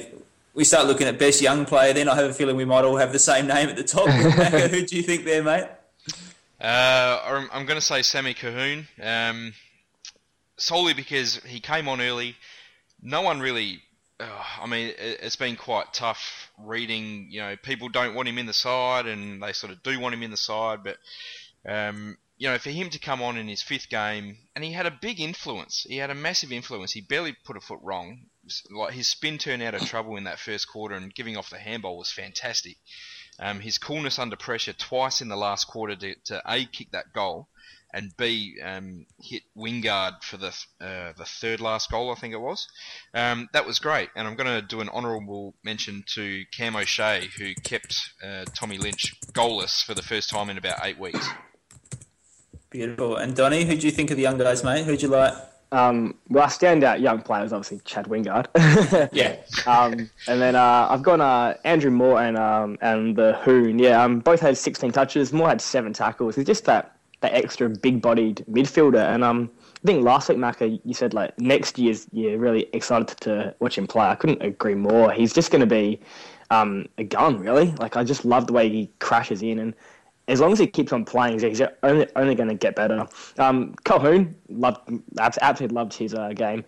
[0.54, 1.94] We start looking at best young player.
[1.94, 4.06] Then I have a feeling we might all have the same name at the top.
[4.06, 5.64] Macca, Who do you think there, mate?
[6.60, 9.54] Uh, I'm, I'm going to say Sammy Colquhoun, um,
[10.58, 12.36] solely because he came on early.
[13.00, 13.80] No one really.
[14.60, 17.28] I mean, it, it's been quite tough reading.
[17.30, 20.14] You know, people don't want him in the side, and they sort of do want
[20.14, 20.80] him in the side.
[20.84, 20.98] But
[21.66, 24.86] um, you know, for him to come on in his fifth game, and he had
[24.86, 25.86] a big influence.
[25.88, 26.92] He had a massive influence.
[26.92, 28.26] He barely put a foot wrong.
[28.70, 31.58] Like his spin turn out of trouble in that first quarter, and giving off the
[31.58, 32.78] handball was fantastic.
[33.38, 37.12] Um, his coolness under pressure twice in the last quarter to, to a kick that
[37.12, 37.48] goal,
[37.92, 40.48] and b um, hit Wingard for the
[40.80, 42.66] uh, the third last goal I think it was.
[43.14, 47.28] Um, that was great, and I'm going to do an honourable mention to Cam O'Shea
[47.38, 51.28] who kept uh, Tommy Lynch goalless for the first time in about eight weeks.
[52.70, 53.16] Beautiful.
[53.16, 54.84] And Donny, who do you think of the young guys, mate?
[54.84, 55.34] Who'd you like?
[55.72, 58.46] Um, well, our standout young player is obviously Chad Wingard.
[59.12, 59.36] Yeah.
[59.66, 63.78] um, and then uh, I've got uh, Andrew Moore and um, and the Hoon.
[63.78, 65.32] Yeah, um, both had 16 touches.
[65.32, 66.36] Moore had seven tackles.
[66.36, 69.02] He's just that that extra big-bodied midfielder.
[69.14, 69.50] And um,
[69.82, 73.78] I think last week, Macca, you said like next year's you're really excited to watch
[73.78, 74.06] him play.
[74.06, 75.12] I couldn't agree more.
[75.12, 76.00] He's just going to be
[76.50, 77.72] um, a gun, really.
[77.78, 79.74] Like I just love the way he crashes in and.
[80.28, 83.08] As long as he keeps on playing, he's only only going to get better.
[83.38, 86.64] Um, Colquhoun loved, absolutely loved his uh, game.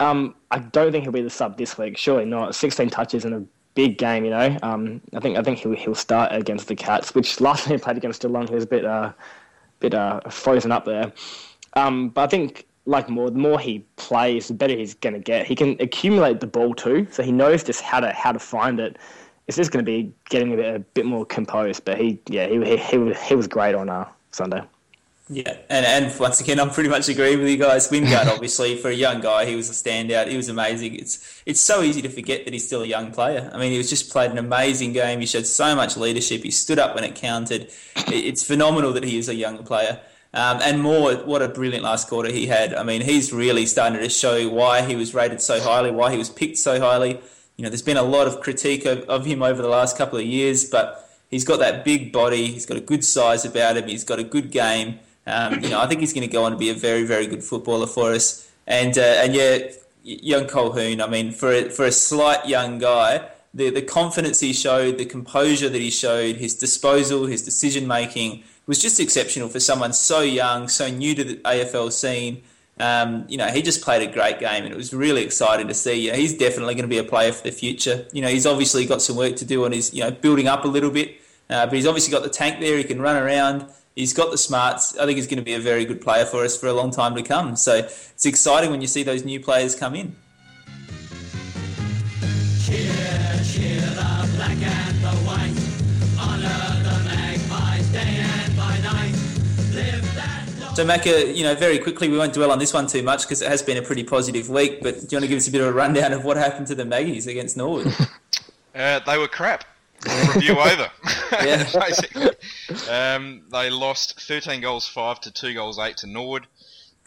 [0.00, 1.96] Um, I don't think he'll be the sub this week.
[1.96, 2.54] Surely not.
[2.54, 3.44] 16 touches in a
[3.78, 4.58] big game, you know.
[4.62, 7.82] Um, I think I think he'll he'll start against the Cats, which last time he
[7.82, 9.12] played against Geelong, he was a bit uh,
[9.80, 11.12] bit uh, frozen up there.
[11.74, 15.20] Um, but I think like more, the more he plays, the better he's going to
[15.20, 15.46] get.
[15.46, 18.80] He can accumulate the ball too, so he knows just how to how to find
[18.80, 18.98] it.
[19.46, 21.84] It's just going to be getting a bit, a bit more composed.
[21.84, 24.62] But he, yeah, he he, he, was, he was great on uh, Sunday.
[25.30, 27.88] Yeah, and, and once again, I'm pretty much agreeing with you guys.
[27.88, 30.28] Wingard, obviously, for a young guy, he was a standout.
[30.28, 30.94] He was amazing.
[30.94, 33.50] It's it's so easy to forget that he's still a young player.
[33.52, 35.20] I mean, he was just played an amazing game.
[35.20, 36.42] He showed so much leadership.
[36.42, 37.70] He stood up when it counted.
[38.06, 40.00] It's phenomenal that he is a young player.
[40.32, 42.72] Um, and more, what a brilliant last quarter he had.
[42.74, 46.18] I mean, he's really starting to show why he was rated so highly, why he
[46.18, 47.20] was picked so highly.
[47.56, 50.18] You know, there's been a lot of critique of, of him over the last couple
[50.18, 52.46] of years, but he's got that big body.
[52.46, 53.88] He's got a good size about him.
[53.88, 55.00] He's got a good game.
[55.28, 57.26] Um, you know, I think he's going to go on to be a very, very
[57.26, 58.50] good footballer for us.
[58.66, 59.58] And uh, and yeah,
[60.02, 61.02] young Colquhoun.
[61.02, 65.04] I mean, for a, for a slight young guy, the the confidence he showed, the
[65.04, 70.20] composure that he showed, his disposal, his decision making was just exceptional for someone so
[70.20, 72.42] young, so new to the AFL scene.
[72.80, 75.74] Um, you know, he just played a great game, and it was really exciting to
[75.74, 76.06] see.
[76.06, 78.06] You know, he's definitely going to be a player for the future.
[78.12, 80.64] You know, he's obviously got some work to do on his, you know, building up
[80.64, 82.76] a little bit, uh, but he's obviously got the tank there.
[82.76, 83.66] He can run around
[83.98, 84.96] he's got the smarts.
[84.96, 86.90] I think he's going to be a very good player for us for a long
[86.90, 87.56] time to come.
[87.56, 90.14] So it's exciting when you see those new players come in.
[100.74, 103.42] So Macca, you know, very quickly, we won't dwell on this one too much because
[103.42, 104.80] it has been a pretty positive week.
[104.80, 106.68] But do you want to give us a bit of a rundown of what happened
[106.68, 107.92] to the Maggies against Norwood?
[108.74, 109.64] Uh, they were crap.
[110.04, 110.90] Review over.
[111.44, 111.70] Yeah.
[111.72, 112.30] Basically,
[112.90, 116.46] um, they lost 13 goals five to two goals eight to Norwood.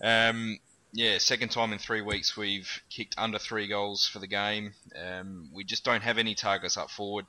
[0.01, 0.59] Um,
[0.93, 4.73] yeah, second time in three weeks we've kicked under three goals for the game.
[4.95, 7.25] Um, we just don't have any targets up forward.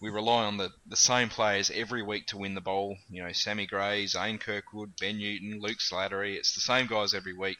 [0.00, 2.96] We rely on the, the same players every week to win the bowl.
[3.08, 6.36] You know, Sammy Gray, Zane Kirkwood, Ben Newton, Luke Slattery.
[6.36, 7.58] It's the same guys every week.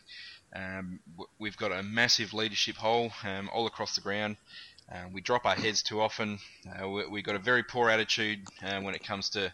[0.55, 1.01] Um,
[1.39, 4.37] we've got a massive leadership hole um, all across the ground.
[4.93, 6.39] Uh, we drop our heads too often.
[6.69, 9.51] Uh, we, we've got a very poor attitude uh, when it comes to,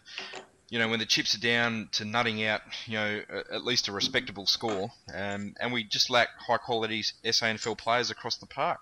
[0.69, 3.21] you know, when the chips are down to nutting out, you know,
[3.53, 4.91] at least a respectable score.
[5.13, 8.79] Um, and we just lack high quality SANFL players across the park.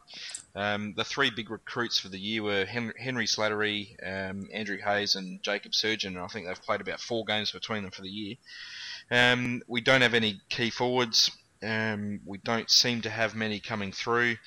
[0.56, 5.15] Um, the three big recruits for the year were Henry, Henry Slattery, um, Andrew Hayes,
[5.15, 6.15] and Jacob Surgeon.
[6.15, 8.36] And I think they've played about four games between them for the year.
[9.12, 11.30] Um, we don't have any key forwards.
[11.62, 14.38] Um, we don't seem to have many coming through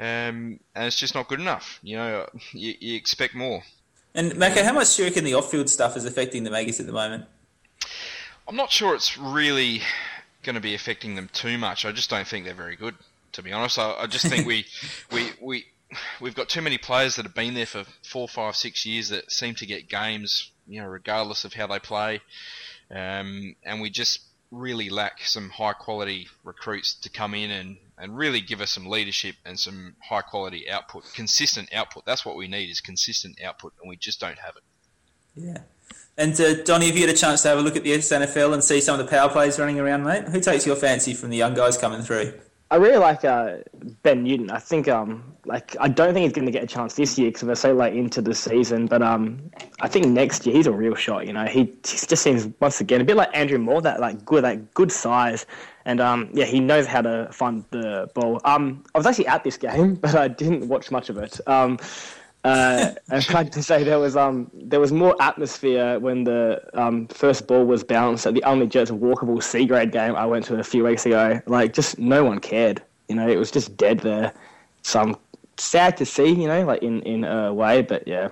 [0.00, 1.78] um, and it's just not good enough.
[1.82, 3.62] You know, you, you expect more.
[4.14, 6.86] and Macca, how much do you reckon the off-field stuff is affecting the Maggies at
[6.86, 7.26] the moment?
[8.48, 9.82] I'm not sure it's really
[10.42, 11.84] going to be affecting them too much.
[11.84, 12.94] I just don't think they're very good,
[13.32, 13.78] to be honest.
[13.78, 14.64] I, I just think we,
[15.12, 15.66] we, we,
[16.18, 19.30] we've got too many players that have been there for four, five, six years that
[19.30, 22.22] seem to get games, you know, regardless of how they play.
[22.90, 28.16] Um, and we just really lack some high quality recruits to come in and, and
[28.16, 32.04] really give us some leadership and some high quality output, consistent output.
[32.06, 34.62] That's what we need is consistent output, and we just don't have it.
[35.36, 35.58] Yeah.
[36.16, 38.52] And uh, Donny, have you had a chance to have a look at the SANFL
[38.52, 40.24] and see some of the power plays running around, mate?
[40.24, 42.38] Who takes your fancy from the young guys coming through?
[42.72, 43.58] I really like uh,
[44.02, 44.50] Ben Newton.
[44.50, 47.28] I think um like I don't think he's going to get a chance this year
[47.28, 48.86] because we're so late into the season.
[48.86, 51.26] But um I think next year he's a real shot.
[51.26, 54.24] You know, he, he just seems once again a bit like Andrew Moore, that like
[54.24, 55.46] good that good size,
[55.84, 58.40] and um yeah he knows how to find the ball.
[58.44, 61.40] Um I was actually at this game, but I didn't watch much of it.
[61.48, 61.78] Um.
[62.42, 66.62] Uh, and I have to say there was um there was more atmosphere when the
[66.72, 70.46] um first ball was bounced at the only Jets walkable C grade game I went
[70.46, 71.40] to a few weeks ago.
[71.46, 72.82] Like just no one cared.
[73.08, 74.32] You know, it was just dead there.
[74.82, 75.16] So I'm
[75.58, 78.28] sad to see, you know, like in, in a way, but yeah.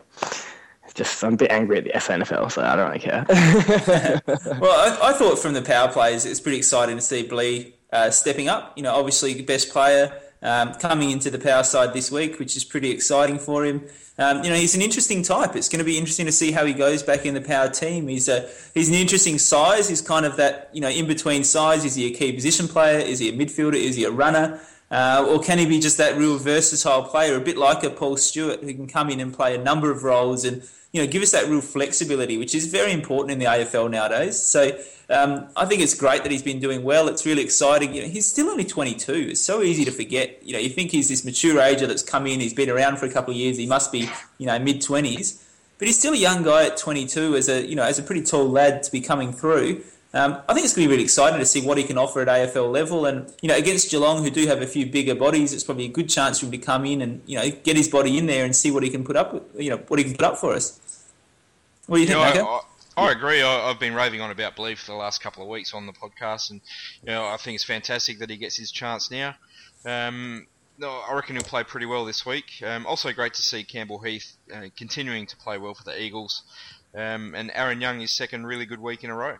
[0.94, 3.24] Just I'm a bit angry at the SANFL, so I don't really care.
[4.58, 8.10] Well, I, I thought from the power plays, it's pretty exciting to see Blee uh,
[8.10, 8.72] stepping up.
[8.76, 12.56] You know, obviously the best player um, coming into the power side this week, which
[12.56, 13.84] is pretty exciting for him.
[14.18, 15.54] Um, you know, he's an interesting type.
[15.54, 18.08] It's going to be interesting to see how he goes back in the power team.
[18.08, 19.88] He's a he's an interesting size.
[19.88, 21.84] He's kind of that you know in between size.
[21.84, 22.98] Is he a key position player?
[22.98, 23.74] Is he a midfielder?
[23.74, 24.60] Is he a runner?
[24.90, 28.16] Uh, or can he be just that real versatile player, a bit like a Paul
[28.16, 31.22] Stewart, who can come in and play a number of roles and you know give
[31.22, 34.40] us that real flexibility, which is very important in the AFL nowadays.
[34.40, 34.78] So
[35.10, 37.08] um, I think it's great that he's been doing well.
[37.08, 37.94] It's really exciting.
[37.94, 39.12] You know, he's still only 22.
[39.12, 40.38] It's so easy to forget.
[40.42, 42.40] You know, you think he's this mature ager that's come in.
[42.40, 43.56] He's been around for a couple of years.
[43.56, 45.42] He must be you know mid 20s,
[45.78, 48.22] but he's still a young guy at 22 as a you know as a pretty
[48.22, 49.82] tall lad to be coming through.
[50.14, 52.22] Um, I think it's going to be really exciting to see what he can offer
[52.22, 55.52] at AFL level, and you know against Geelong, who do have a few bigger bodies,
[55.52, 57.88] it's probably a good chance for him to come in and you know get his
[57.88, 59.34] body in there and see what he can put up.
[59.34, 60.80] with- You know what he can put up for us.
[61.86, 62.62] What do you You think, know?
[62.96, 63.42] I, I, I agree.
[63.42, 65.92] I, I've been raving on about Belief for the last couple of weeks on the
[65.92, 66.60] podcast, and
[67.02, 69.34] you know I think it's fantastic that he gets his chance now.
[69.84, 70.46] Um,
[70.78, 72.62] no, I reckon he'll play pretty well this week.
[72.64, 76.44] Um, also great to see Campbell Heath uh, continuing to play well for the Eagles,
[76.94, 79.36] um, and Aaron Young his second really good week in a row.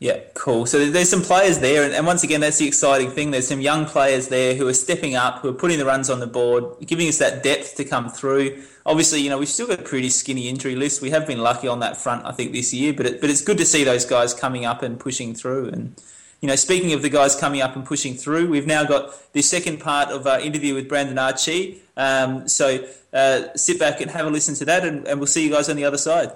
[0.00, 0.64] Yeah, cool.
[0.66, 3.32] So there's some players there, and, once again, that's the exciting thing.
[3.32, 6.20] There's some young players there who are stepping up, who are putting the runs on
[6.20, 8.62] the board, giving us that depth to come through.
[8.86, 11.02] Obviously, you know we've still got a pretty skinny injury list.
[11.02, 12.92] We have been lucky on that front, I think, this year.
[12.92, 15.70] But it, but it's good to see those guys coming up and pushing through.
[15.70, 16.00] And
[16.40, 19.42] you know, speaking of the guys coming up and pushing through, we've now got the
[19.42, 21.82] second part of our interview with Brandon Archie.
[21.96, 25.44] Um, so uh, sit back and have a listen to that, and, and we'll see
[25.44, 26.30] you guys on the other side.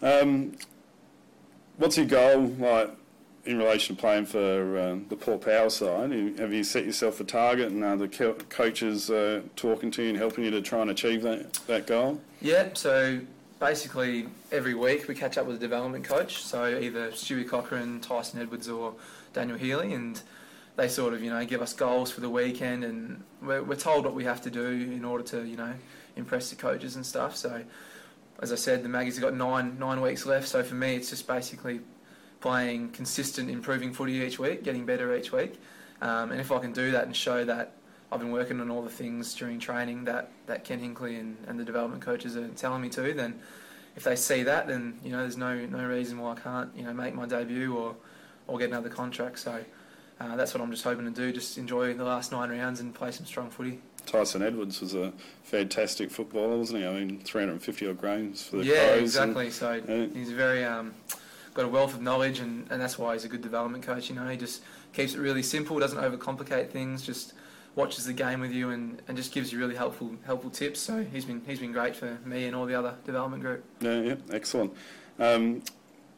[0.00, 0.52] Um,
[1.76, 2.90] what's your goal like
[3.44, 6.12] in relation to playing for um, the Port Power side?
[6.38, 10.10] Have you set yourself a target, and are the co- coaches uh, talking to you
[10.10, 12.20] and helping you to try and achieve that, that goal?
[12.40, 13.20] Yeah, so
[13.60, 18.40] basically every week we catch up with a development coach, so either Stewie Cochrane, Tyson
[18.40, 18.94] Edwards, or
[19.32, 20.20] Daniel Healy, and
[20.76, 24.04] they sort of you know give us goals for the weekend, and we're, we're told
[24.04, 25.74] what we have to do in order to you know
[26.16, 27.36] impress the coaches and stuff.
[27.36, 27.62] So
[28.40, 31.10] as I said, the Maggies have got nine nine weeks left, so for me it's
[31.10, 31.80] just basically
[32.40, 35.60] playing consistent, improving footy each week, getting better each week,
[36.02, 37.72] um, and if I can do that and show that
[38.12, 41.58] I've been working on all the things during training that, that Ken Hinkley and, and
[41.58, 43.40] the development coaches are telling me to, then
[43.96, 46.84] if they see that, then you know there's no no reason why I can't you
[46.84, 47.96] know make my debut or
[48.46, 49.38] or get another contract.
[49.38, 49.64] So
[50.20, 51.32] uh, that's what I'm just hoping to do.
[51.32, 53.80] Just enjoy the last nine rounds and play some strong footy.
[54.06, 55.12] Tyson Edwards was a
[55.42, 56.86] fantastic footballer, wasn't he?
[56.86, 59.00] I mean, 350 odd games for the yeah, Crows.
[59.00, 59.50] exactly.
[59.50, 60.06] So Yeah.
[60.12, 60.94] he's very um,
[61.54, 64.08] got a wealth of knowledge, and, and that's why he's a good development coach.
[64.08, 64.62] You know, he just
[64.92, 67.32] keeps it really simple, doesn't overcomplicate things, just
[67.76, 70.80] watches the game with you, and, and just gives you really helpful helpful tips.
[70.80, 73.64] So he's been he's been great for me and all the other development group.
[73.80, 74.72] Yeah, yeah, excellent.
[75.18, 75.62] Um,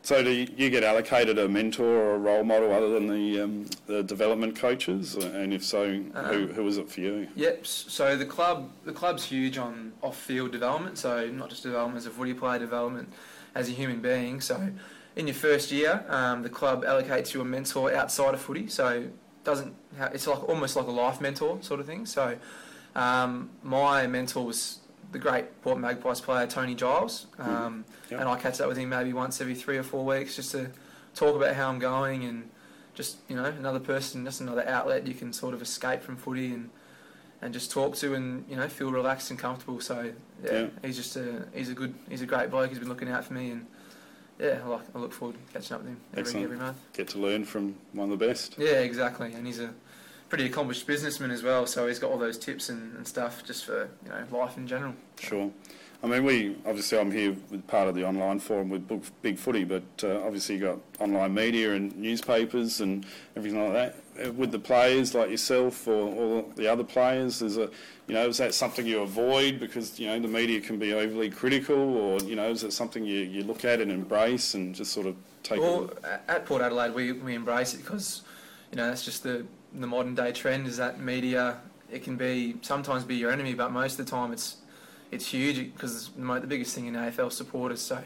[0.06, 3.66] so do you, get allocated a mentor or a role model other than the, um,
[3.86, 5.16] the development coaches?
[5.16, 7.26] And if so, who, Um, who was it for you?
[7.34, 7.66] Yep.
[7.66, 10.96] So the club, the club's huge on off-field development.
[10.96, 13.12] So not just development as a footy player, development
[13.56, 14.40] as a human being.
[14.40, 14.70] So
[15.16, 18.68] in your first year, um, the club allocates you a mentor outside of footy.
[18.68, 19.08] So
[19.42, 22.06] doesn't ha- it's like almost like a life mentor sort of thing.
[22.06, 22.36] So
[22.94, 24.78] um, my mentor was
[25.12, 28.20] the great Port Magpies player Tony Giles, um, Yep.
[28.20, 30.70] and I catch up with him maybe once every three or four weeks just to
[31.14, 32.50] talk about how I'm going and
[32.94, 36.52] just you know another person, just another outlet you can sort of escape from footy
[36.52, 36.70] and
[37.42, 39.80] and just talk to and you know feel relaxed and comfortable.
[39.80, 40.12] So
[40.44, 40.66] yeah, Yeah.
[40.82, 42.70] he's just a he's a good he's a great bloke.
[42.70, 43.66] He's been looking out for me and
[44.38, 46.44] yeah, I, like, I look forward to catching up with him every Excellent.
[46.44, 46.76] every month.
[46.92, 48.56] Get to learn from one of the best.
[48.58, 49.32] Yeah, exactly.
[49.32, 49.72] And he's a
[50.28, 51.66] pretty accomplished businessman as well.
[51.66, 54.66] So he's got all those tips and, and stuff just for you know life in
[54.66, 54.94] general.
[55.18, 55.50] Sure.
[56.02, 58.86] I mean, we obviously I'm here with part of the online forum with
[59.22, 64.26] Big Footy, but uh, obviously you got online media and newspapers and everything like that.
[64.26, 67.70] Uh, With the players like yourself or, or the other players, is a
[68.06, 71.30] you know is that something you avoid because you know the media can be overly
[71.30, 74.92] critical, or you know is it something you, you look at and embrace and just
[74.92, 75.60] sort of take?
[75.60, 75.90] Well,
[76.28, 78.22] at Port Adelaide, we, we embrace it because,
[78.70, 79.46] you know, that's just the,
[79.80, 81.58] the modern day trend is that media,
[81.90, 84.56] it can be, sometimes be your enemy, but most of the time it's
[85.12, 87.80] it's huge because the, biggest thing in AFL is supporters.
[87.80, 88.02] So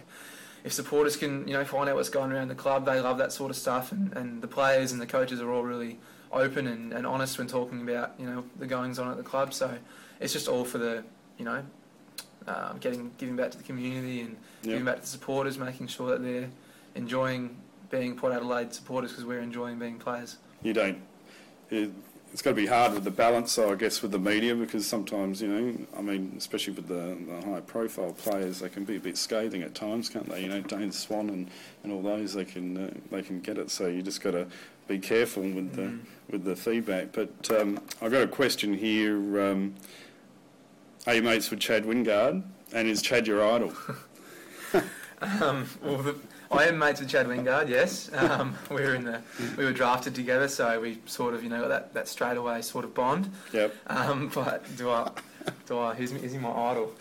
[0.65, 3.33] if supporters can, you know, find out what's going around the club, they love that
[3.33, 5.99] sort of stuff and, and the players and the coaches are all really
[6.31, 9.55] open and, and honest when talking about, you know, the goings on at the club.
[9.55, 9.73] So
[10.21, 11.03] it's just all for the,
[11.39, 11.65] you know,
[12.47, 14.73] um, getting giving back to the community and Yeah.
[14.73, 16.51] giving back to the supporters, making sure that they're
[16.95, 17.57] enjoying
[17.91, 20.37] being Port Adelaide supporters because we're enjoying being players.
[20.63, 20.99] you don't.
[21.71, 21.91] It,
[22.33, 24.87] it's got to be hard with the balance, so I guess with the media, because
[24.87, 29.01] sometimes you know, I mean, especially with the, the high-profile players, they can be a
[29.01, 30.43] bit scathing at times, can't they?
[30.43, 31.51] You know, Dane Swan and,
[31.83, 33.71] and all those, they can uh, they can get it.
[33.71, 34.47] So you just got to
[34.87, 35.93] be careful with the
[36.31, 37.13] with the feedback.
[37.13, 39.17] But um, I've got a question here.
[39.41, 39.75] Um,
[41.07, 42.45] are you mates with Chad Wingard?
[42.73, 43.73] And is Chad your idol?
[45.23, 46.17] Um, well, the,
[46.51, 47.69] I am mates with Chad Wingard.
[47.69, 49.23] Yes, um, we were in the
[49.57, 52.85] we were drafted together, so we sort of you know got that that straightaway sort
[52.85, 53.31] of bond.
[53.53, 53.75] Yep.
[53.87, 55.11] Um, but do I
[55.67, 56.93] do I is, is he my idol?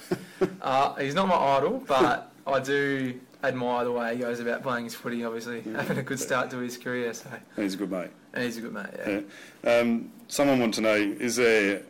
[0.62, 4.84] Uh, he's not my idol, but I do admire the way he goes about playing
[4.84, 5.24] his footy.
[5.24, 7.14] Obviously, having a good start to his career.
[7.14, 8.12] So He's a good mate.
[8.34, 8.86] and he's a good mate.
[9.00, 9.22] Yeah.
[9.64, 9.78] Yeah.
[9.80, 11.82] Um, someone want to know: is there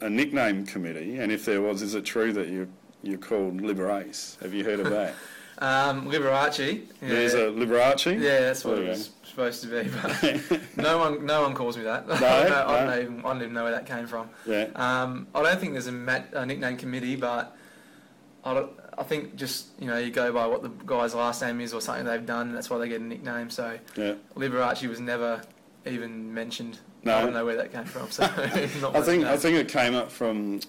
[0.00, 1.18] a nickname committee?
[1.18, 2.68] And if there was, is it true that you
[3.02, 4.40] you're called Liberace?
[4.40, 5.14] Have you heard of that?
[5.58, 6.82] Um, Liberace.
[7.02, 7.08] Yeah.
[7.08, 8.20] There's a Liberace.
[8.20, 9.88] Yeah, that's what it was supposed to be.
[9.88, 12.04] But no one, no one calls me that.
[12.10, 14.28] I, No, don't, know- I, don't even, I don't even know where that came from.
[14.46, 14.68] Yeah.
[14.74, 17.56] Um, I don't think there's a, mat, a nickname committee, but
[18.44, 18.64] I,
[18.98, 21.80] I think just you know you go by what the guy's last name is or
[21.80, 22.52] something they've done.
[22.52, 23.50] That's why they get a nickname.
[23.50, 24.14] So Yeah.
[24.36, 25.42] Liberace was never
[25.86, 26.78] even mentioned.
[27.02, 27.16] No.
[27.16, 28.10] I don't know where that came from.
[28.10, 28.22] So
[28.80, 29.24] not I think.
[29.24, 30.60] I think it came up from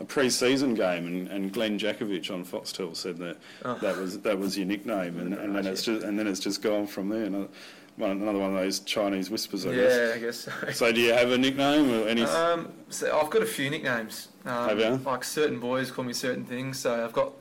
[0.00, 3.36] a pre-season game, and, and Glen Jakovich on Foxtel said that
[3.80, 6.62] that was that was your nickname, and, and then it's just and then it's just
[6.62, 7.24] gone from there.
[7.24, 7.48] Another
[7.96, 9.96] one, another one of those Chinese whispers, I guess.
[9.96, 10.52] Yeah, I guess so.
[10.72, 12.22] So do you have a nickname or any?
[12.22, 14.28] Um, so I've got a few nicknames.
[14.46, 14.96] Um, Have you?
[15.04, 16.78] Like certain boys call me certain things.
[16.78, 17.32] So I've got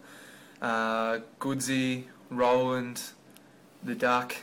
[0.61, 3.01] uh, Goodsy, Roland,
[3.83, 4.35] the Duck,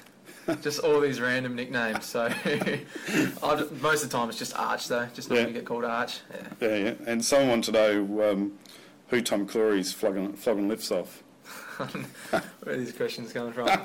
[0.62, 2.04] just all these random nicknames.
[2.06, 5.06] So I, most of the time it's just Arch though.
[5.14, 5.46] Just not Yeah.
[5.46, 6.20] to get called Arch.
[6.60, 6.68] Yeah.
[6.68, 6.94] yeah, yeah.
[7.06, 8.52] And someone wanted to know um,
[9.08, 11.22] who Tom Clurey's flogging, flogging lifts off.
[11.76, 13.68] Where are these questions coming from?
[13.68, 13.82] oh,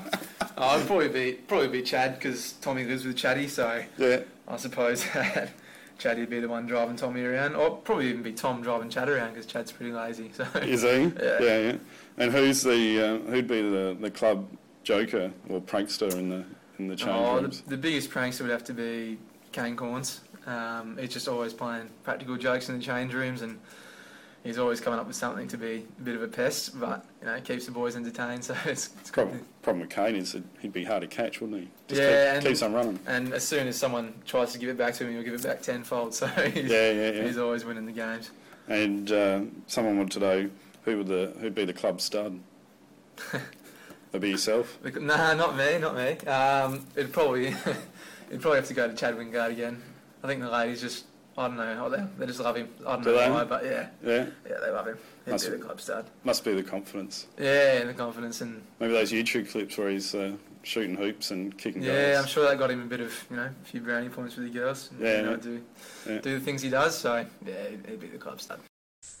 [0.56, 3.48] I'd probably be probably be Chad because Tommy lives with Chatty.
[3.48, 4.20] So Yeah.
[4.48, 5.04] I suppose
[5.98, 9.30] Chatty'd be the one driving Tommy around, or probably even be Tom driving Chad around
[9.34, 10.30] because Chad's pretty lazy.
[10.32, 10.88] So Is he?
[10.88, 11.12] Yeah.
[11.40, 11.76] yeah, yeah.
[12.18, 14.48] And who's the uh, who'd be the, the club
[14.82, 16.44] joker or prankster in the
[16.78, 17.60] in the change Oh, rooms?
[17.62, 19.18] the, the biggest prankster would have to be
[19.52, 20.20] Kane Cornes.
[20.46, 23.60] Um, he's just always playing practical jokes in the change rooms, and
[24.42, 27.26] he's always coming up with something to be a bit of a pest, but you
[27.28, 28.42] know, it keeps the boys entertained.
[28.44, 29.28] So it's, it's good.
[29.28, 31.68] Problem, problem with Kane is that he'd be hard to catch, wouldn't he?
[31.88, 32.98] Just Yeah, keep- and- keeps on running.
[33.06, 35.42] And as soon as someone tries to give it back to him, he'll give it
[35.44, 36.12] back tenfold.
[36.14, 37.22] So he's, Yeah, yeah, yeah.
[37.24, 38.30] he's always winning the games.
[38.68, 40.50] And uh, someone wanted to know
[40.84, 42.40] who would the who'd be the club stud.
[44.12, 44.78] That'd be yourself.
[45.00, 46.18] Nah, not me, not me.
[46.28, 47.46] Um, it'd probably
[48.28, 49.82] it'd probably have to go to Chad Wingard again.
[50.22, 51.06] I think the ladies just
[51.36, 52.68] I don't know, they, they just love him.
[52.86, 53.30] I don't Do know they?
[53.30, 54.98] why, but yeah, Yeah, yeah, they love him.
[55.24, 56.04] He'd Must- be the club stud.
[56.24, 57.26] must be the confidence.
[57.38, 60.32] Yeah, and the confidence and Maybe those YouTube clips where he's uh,
[60.62, 62.28] shooting hoops and kicking yeah, I'm goals.
[62.28, 64.58] sure that got him a bit of you know a few brownie points with the
[64.58, 64.90] girls.
[64.92, 65.62] And, Yeah, you know, do
[66.06, 66.18] Yeah.
[66.20, 66.98] do the things he does.
[66.98, 68.60] So yeah, he'd- he'd be the club stud.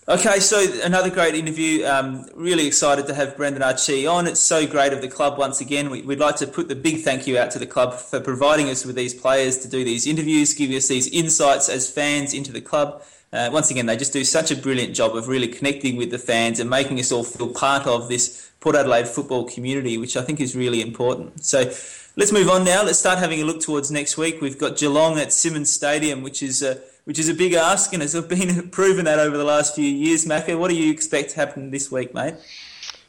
[0.08, 1.86] Okay, so another great interview.
[1.86, 4.26] Um, really excited to have Brendan Archie on.
[4.26, 5.90] It's so great of the club once again.
[5.90, 8.68] We, we'd like to put the big thank you out to the club for providing
[8.68, 12.50] us with these players to do these interviews, give us these insights as fans into
[12.50, 13.00] the club.
[13.32, 16.18] Uh, once again, they just do such a brilliant job of really connecting with the
[16.18, 20.22] fans and making us all feel part of this Port Adelaide football community, which I
[20.22, 21.44] think is really important.
[21.44, 21.72] So
[22.16, 22.82] let's move on now.
[22.82, 24.40] Let's start having a look towards next week.
[24.40, 28.02] We've got Geelong at Simonds Stadium, which is a which is a big ask, and
[28.02, 30.24] has been proven that over the last few years.
[30.24, 32.34] Macca, what do you expect to happen this week, mate?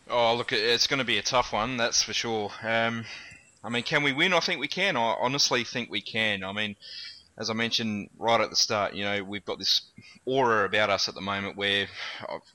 [0.10, 2.52] Oh, look, it's going to be a tough one, that's for sure.
[2.62, 3.06] Um,
[3.64, 4.34] I mean, can we win?
[4.34, 4.98] I think we can.
[4.98, 6.44] I honestly think we can.
[6.44, 6.76] I mean,
[7.38, 9.82] as I mentioned right at the start, you know, we've got this
[10.26, 11.88] aura about us at the moment where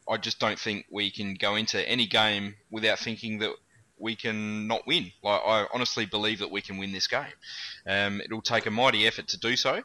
[0.09, 3.55] I just don't think we can go into any game without thinking that
[4.01, 5.13] we can not win.
[5.23, 7.27] Like, I honestly believe that we can win this game.
[7.87, 9.83] Um, it'll take a mighty effort to do so,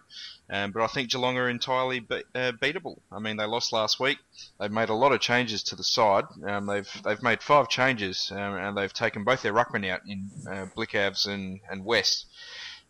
[0.49, 2.99] um, but I think Geelong are entirely be- uh, beatable.
[3.11, 4.17] I mean, they lost last week.
[4.59, 6.25] They've made a lot of changes to the side.
[6.45, 10.29] Um, they've they've made five changes, um, and they've taken both their ruckmen out in
[10.47, 12.25] uh, Blicavs and and West.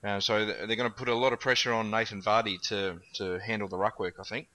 [0.03, 3.39] Uh, so they're going to put a lot of pressure on Nathan Vardy to to
[3.39, 4.15] handle the ruck work.
[4.19, 4.47] I think.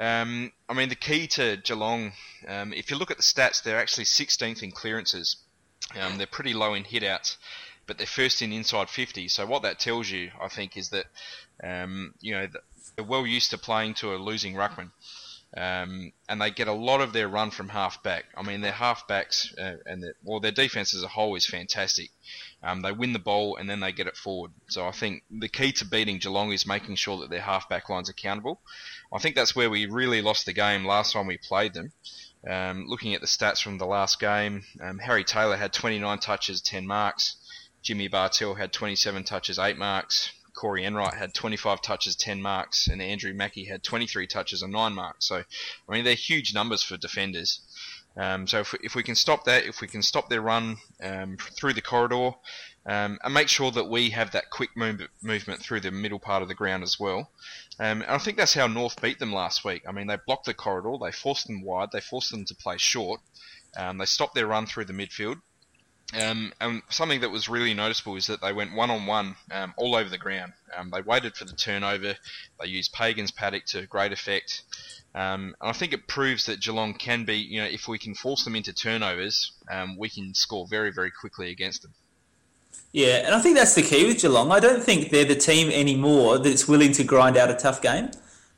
[0.00, 2.12] Um, I mean, the key to Geelong,
[2.48, 5.36] um, if you look at the stats, they're actually 16th in clearances.
[5.98, 7.36] Um, they're pretty low in hitouts,
[7.86, 9.28] but they're first in inside 50.
[9.28, 11.06] So what that tells you, I think, is that
[11.62, 12.46] um, you know
[12.96, 14.90] they're well used to playing to a losing ruckman.
[15.56, 18.26] Um, and they get a lot of their run from half back.
[18.36, 21.44] I mean, their half backs uh, and their, well, their defense as a whole is
[21.44, 22.10] fantastic.
[22.62, 24.52] Um, they win the ball and then they get it forward.
[24.68, 27.88] So I think the key to beating Geelong is making sure that their half back
[27.88, 28.60] line's accountable.
[29.12, 31.92] I think that's where we really lost the game last time we played them.
[32.48, 36.60] Um, looking at the stats from the last game, um, Harry Taylor had 29 touches,
[36.62, 37.36] 10 marks.
[37.82, 40.32] Jimmy Bartel had 27 touches, 8 marks.
[40.54, 44.92] Corey Enright had 25 touches, 10 marks, and Andrew Mackie had 23 touches and 9
[44.92, 45.26] marks.
[45.26, 47.60] So, I mean, they're huge numbers for defenders.
[48.16, 50.76] Um, so if we, if we can stop that, if we can stop their run
[51.02, 52.32] um, through the corridor,
[52.86, 56.42] um, and make sure that we have that quick move, movement through the middle part
[56.42, 57.30] of the ground as well.
[57.78, 59.82] Um, and I think that's how North beat them last week.
[59.86, 62.78] I mean, they blocked the corridor, they forced them wide, they forced them to play
[62.78, 63.20] short,
[63.76, 65.40] um, they stopped their run through the midfield.
[66.12, 69.36] Um, and something that was really noticeable is that they went one on one
[69.76, 70.54] all over the ground.
[70.76, 72.16] Um, they waited for the turnover.
[72.60, 74.64] They used Pagan's paddock to great effect.
[75.14, 78.14] Um, and I think it proves that Geelong can be, you know, if we can
[78.14, 81.94] force them into turnovers, um, we can score very, very quickly against them.
[82.92, 84.50] Yeah, and I think that's the key with Geelong.
[84.50, 88.10] I don't think they're the team anymore that's willing to grind out a tough game.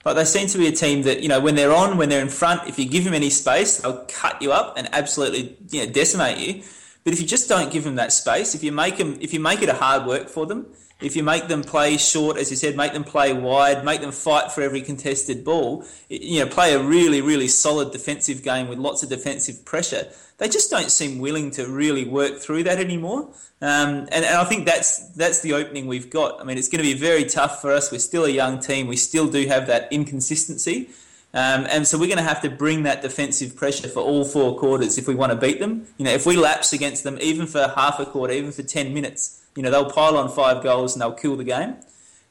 [0.05, 2.23] But they seem to be a team that, you know, when they're on, when they're
[2.23, 5.87] in front, if you give them any space, they'll cut you up and absolutely you
[5.87, 6.63] know, decimate you.
[7.05, 9.39] But if you just don't give them that space, if you make them, if you
[9.39, 10.67] make it a hard work for them,
[11.03, 14.13] if you make them play short, as you said, make them play wide, make them
[14.13, 18.79] fight for every contested ball, you know, play a really, really solid defensive game with
[18.79, 20.09] lots of defensive pressure.
[20.39, 23.29] They just don't seem willing to really work through that anymore.
[23.61, 26.41] Um, and, and I think that's that's the opening we've got.
[26.41, 27.93] I mean, it's going to be very tough for us.
[27.93, 28.89] We're still a young team.
[28.89, 30.91] We still do have that inconsistency.
[31.35, 34.59] Um, and so we're going to have to bring that defensive pressure for all four
[34.59, 35.87] quarters if we want to beat them.
[35.97, 38.93] You know, if we lapse against them, even for half a quarter, even for 10
[38.93, 41.77] minutes, you know, they'll pile on five goals and they'll kill the game.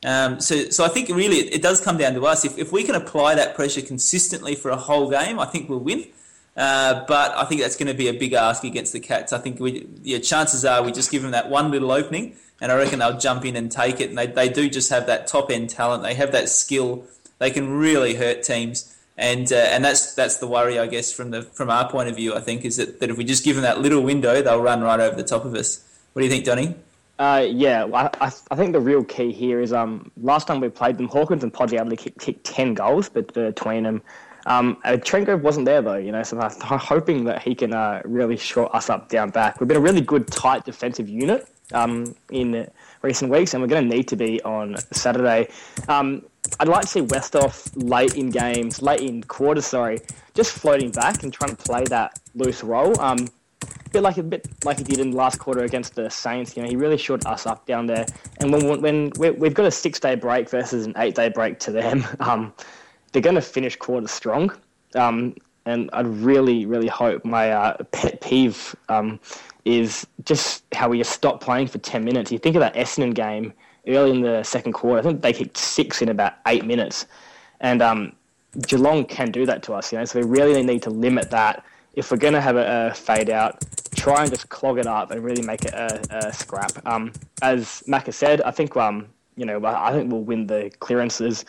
[0.04, 2.44] Um, so, so I think really it, it, does come down to us.
[2.44, 5.80] If, if we can apply that pressure consistently for a whole game, I think we'll
[5.80, 6.08] win.
[6.58, 9.32] Uh, but I think that's going to be a big ask against the Cats.
[9.32, 12.72] I think we, yeah, chances are we just give them that one little opening, and
[12.72, 14.10] I reckon they'll jump in and take it.
[14.10, 16.04] And they, they do just have that top end talent.
[16.04, 17.06] They have that skill.
[17.38, 18.98] They can really hurt teams.
[19.18, 22.16] And, uh, and that's that's the worry, I guess, from the from our point of
[22.16, 22.34] view.
[22.34, 24.82] I think is that, that if we just give them that little window, they'll run
[24.82, 25.86] right over the top of us.
[26.14, 26.76] What do you think, Donny?
[27.22, 28.10] Uh, yeah, I,
[28.50, 31.54] I, think the real key here is um, last time we played them, Hawkins and
[31.54, 34.02] Podgy able to kick, kick 10 goals but between them.
[34.48, 34.98] Um, uh,
[35.40, 36.50] wasn't there though, you know, so I'm
[36.80, 39.60] hoping that he can uh, really short us up down back.
[39.60, 42.68] We've been a really good, tight defensive unit um, in
[43.04, 45.50] recent weeks, and we're going to need to be on Saturday.
[45.88, 46.26] Um,
[46.60, 50.00] I'd like to see Westhoff late in games, late in quarters, sorry,
[50.34, 53.00] just floating back and trying to play that loose role.
[53.00, 53.28] Um,
[53.92, 56.56] bit like a bit like he did in the last quarter against the Saints.
[56.56, 58.06] You know, he really shot us up down there.
[58.40, 61.72] And when when we've got a six day break versus an eight day break to
[61.72, 62.54] them, um,
[63.12, 64.52] they're going to finish quarter strong.
[64.96, 65.36] Um,
[65.66, 69.20] and I'd really, really hope my uh, pet peeve um,
[69.64, 72.32] is just how we just stop playing for 10 minutes.
[72.32, 73.54] You think of that Essendon game
[73.88, 77.06] early in the second quarter, I think they kicked six in about eight minutes.
[77.60, 78.14] And um,
[78.68, 81.64] Geelong can do that to us, you know, so we really need to limit that
[81.94, 83.64] if we're going to have a, a, fade out,
[83.96, 86.72] try and just clog it up and really make it a, a scrap.
[86.86, 87.12] Um,
[87.42, 91.46] as Mac has said, I think um, you know I think we'll win the clearances.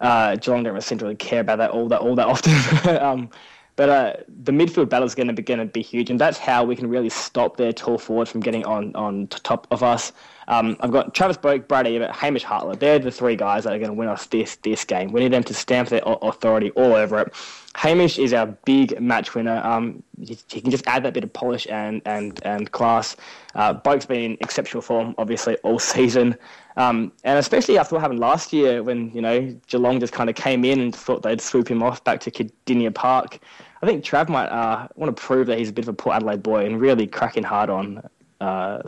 [0.00, 2.26] Uh, Geelong don't seem to really care about that all that all that
[2.86, 2.96] often.
[2.96, 3.30] um,
[3.76, 4.12] but uh,
[4.44, 6.88] the midfield battle is going to be to be huge, and that's how we can
[6.88, 10.12] really stop their tall forwards from getting on on top of us.
[10.46, 12.78] Um, I've got Travis Boak, Brad Ebert, Hamish Hartlett.
[12.78, 15.10] They're the three guys that are going to win us this this game.
[15.10, 17.34] We need them to stamp their authority all over it.
[17.74, 19.60] Hamish is our big match winner.
[19.64, 23.16] Um, he, can just add that bit of polish and and and class.
[23.54, 26.36] Uh, Boak's been in exceptional form, obviously, all season,
[26.76, 30.36] um, and especially after what happened last year when you know Geelong just kind of
[30.36, 33.38] came in and thought they'd swoop him off back to Kardinia Park.
[33.82, 36.16] I think Trav might uh, want to prove that he's a bit of a Port
[36.16, 38.02] Adelaide boy and really cracking hard on
[38.40, 38.82] uh,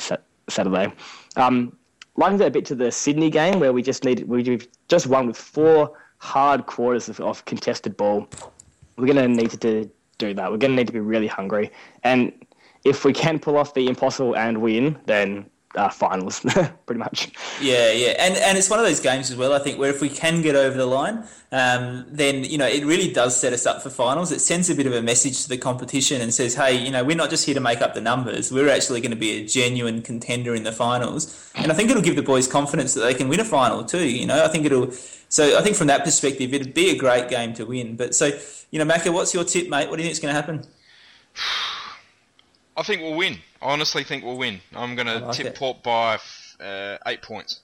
[0.49, 0.93] Saturday.
[1.37, 1.77] Um,
[2.16, 5.27] liking that a bit to the Sydney game where we just need we've just won
[5.27, 8.27] with four hard quarters of, of contested ball
[8.97, 10.51] we're going to need to do that.
[10.51, 11.71] We're going to need to be really hungry.
[12.03, 12.33] And
[12.85, 15.47] if we can pull off the impossible and win, then
[15.77, 16.41] uh, finals,
[16.87, 17.31] pretty much.
[17.61, 19.53] Yeah, yeah, and and it's one of those games as well.
[19.53, 22.85] I think where if we can get over the line, um, then you know it
[22.85, 24.33] really does set us up for finals.
[24.33, 27.05] It sends a bit of a message to the competition and says, hey, you know,
[27.05, 28.51] we're not just here to make up the numbers.
[28.51, 31.51] We're actually going to be a genuine contender in the finals.
[31.55, 34.09] And I think it'll give the boys confidence that they can win a final too.
[34.09, 34.91] You know, I think it'll.
[35.29, 37.97] So I think from that perspective, it'd be a great game to win.
[37.97, 38.31] But so
[38.71, 39.89] you know, Macca, what's your tip, mate?
[39.89, 40.67] What do you think is going to happen?
[42.77, 43.39] I think we'll win.
[43.62, 44.61] I honestly think we'll win.
[44.75, 45.55] I'm going to like tip it.
[45.55, 46.19] Port by
[46.61, 47.61] uh, eight points.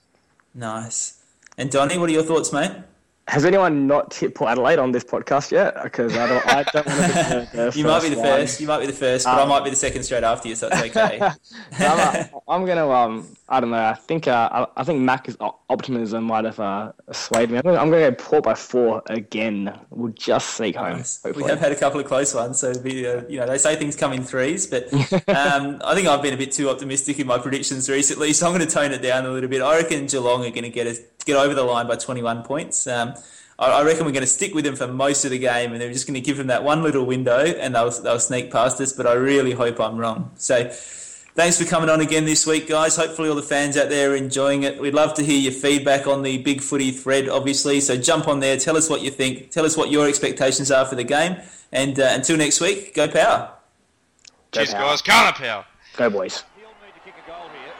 [0.53, 1.19] Nice.
[1.57, 2.71] And Donny, what are your thoughts, mate?
[3.29, 5.81] Has anyone not tipped Port Adelaide on this podcast yet?
[5.81, 8.25] Because I don't, I don't want to be the, the You might be the one.
[8.25, 8.59] first.
[8.59, 10.55] You might be the first, but um, I might be the second straight after you,
[10.55, 11.19] so it's okay.
[11.21, 11.31] I'm,
[11.79, 12.89] uh, I'm, gonna.
[12.89, 13.77] Um, I don't know.
[13.77, 14.27] I think.
[14.27, 17.57] Uh, I, I think Mac's optimism might have uh, swayed me.
[17.57, 19.79] I'm gonna, I'm gonna go Port by four again.
[19.89, 20.97] We'll just sneak home.
[20.97, 21.21] Nice.
[21.23, 23.77] We have had a couple of close ones, so be, uh, you know they say
[23.77, 24.91] things come in threes, but
[25.29, 28.53] um, I think I've been a bit too optimistic in my predictions recently, so I'm
[28.53, 29.61] going to tone it down a little bit.
[29.61, 32.87] I reckon Geelong are going to get us get over the line by 21 points.
[32.87, 33.13] Um,
[33.59, 35.91] I, reckon we're going to stick with them for most of the game, and they're
[35.91, 38.93] just going to give them that one little window, and they'll they'll sneak past us.
[38.93, 40.31] But I really hope I'm wrong.
[40.35, 40.71] So.
[41.35, 42.95] Thanks for coming on again this week, guys.
[42.95, 44.79] Hopefully, all the fans out there are enjoying it.
[44.79, 47.79] We'd love to hear your feedback on the Big Footy thread, obviously.
[47.81, 50.85] So jump on there, tell us what you think, tell us what your expectations are
[50.85, 51.37] for the game.
[51.71, 53.51] And uh, until next week, go power.
[54.51, 54.81] Go Cheers, power.
[54.83, 55.01] guys.
[55.01, 55.65] Carter power.
[55.97, 56.43] Go, boys.
[56.55, 57.73] He'll need to kick a goal here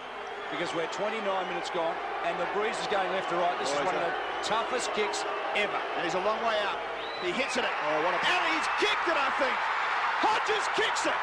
[0.49, 1.93] because we're 29 minutes gone
[2.23, 3.55] and the breeze is going left to right.
[3.59, 4.13] This is one of the
[4.43, 5.23] toughest kicks
[5.55, 5.79] ever.
[5.95, 6.79] And he's a long way out.
[7.19, 7.63] He hits it.
[7.63, 8.19] Oh, what a...
[8.19, 9.55] And he's kicked it, I think.
[10.23, 11.15] Hodges kicks it.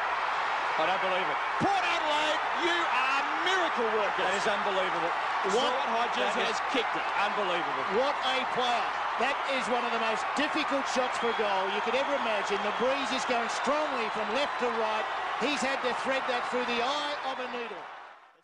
[0.79, 1.39] I don't believe it.
[1.61, 4.25] Port Adelaide, you are miracle workers.
[4.25, 5.11] That is unbelievable.
[5.57, 7.05] What Hodges has kicked it.
[7.17, 7.85] Unbelievable.
[7.97, 8.89] What a player.
[9.21, 12.57] That is one of the most difficult shots for goal you could ever imagine.
[12.65, 15.05] The breeze is going strongly from left to right.
[15.41, 17.81] He's had to thread that through the eye of a needle.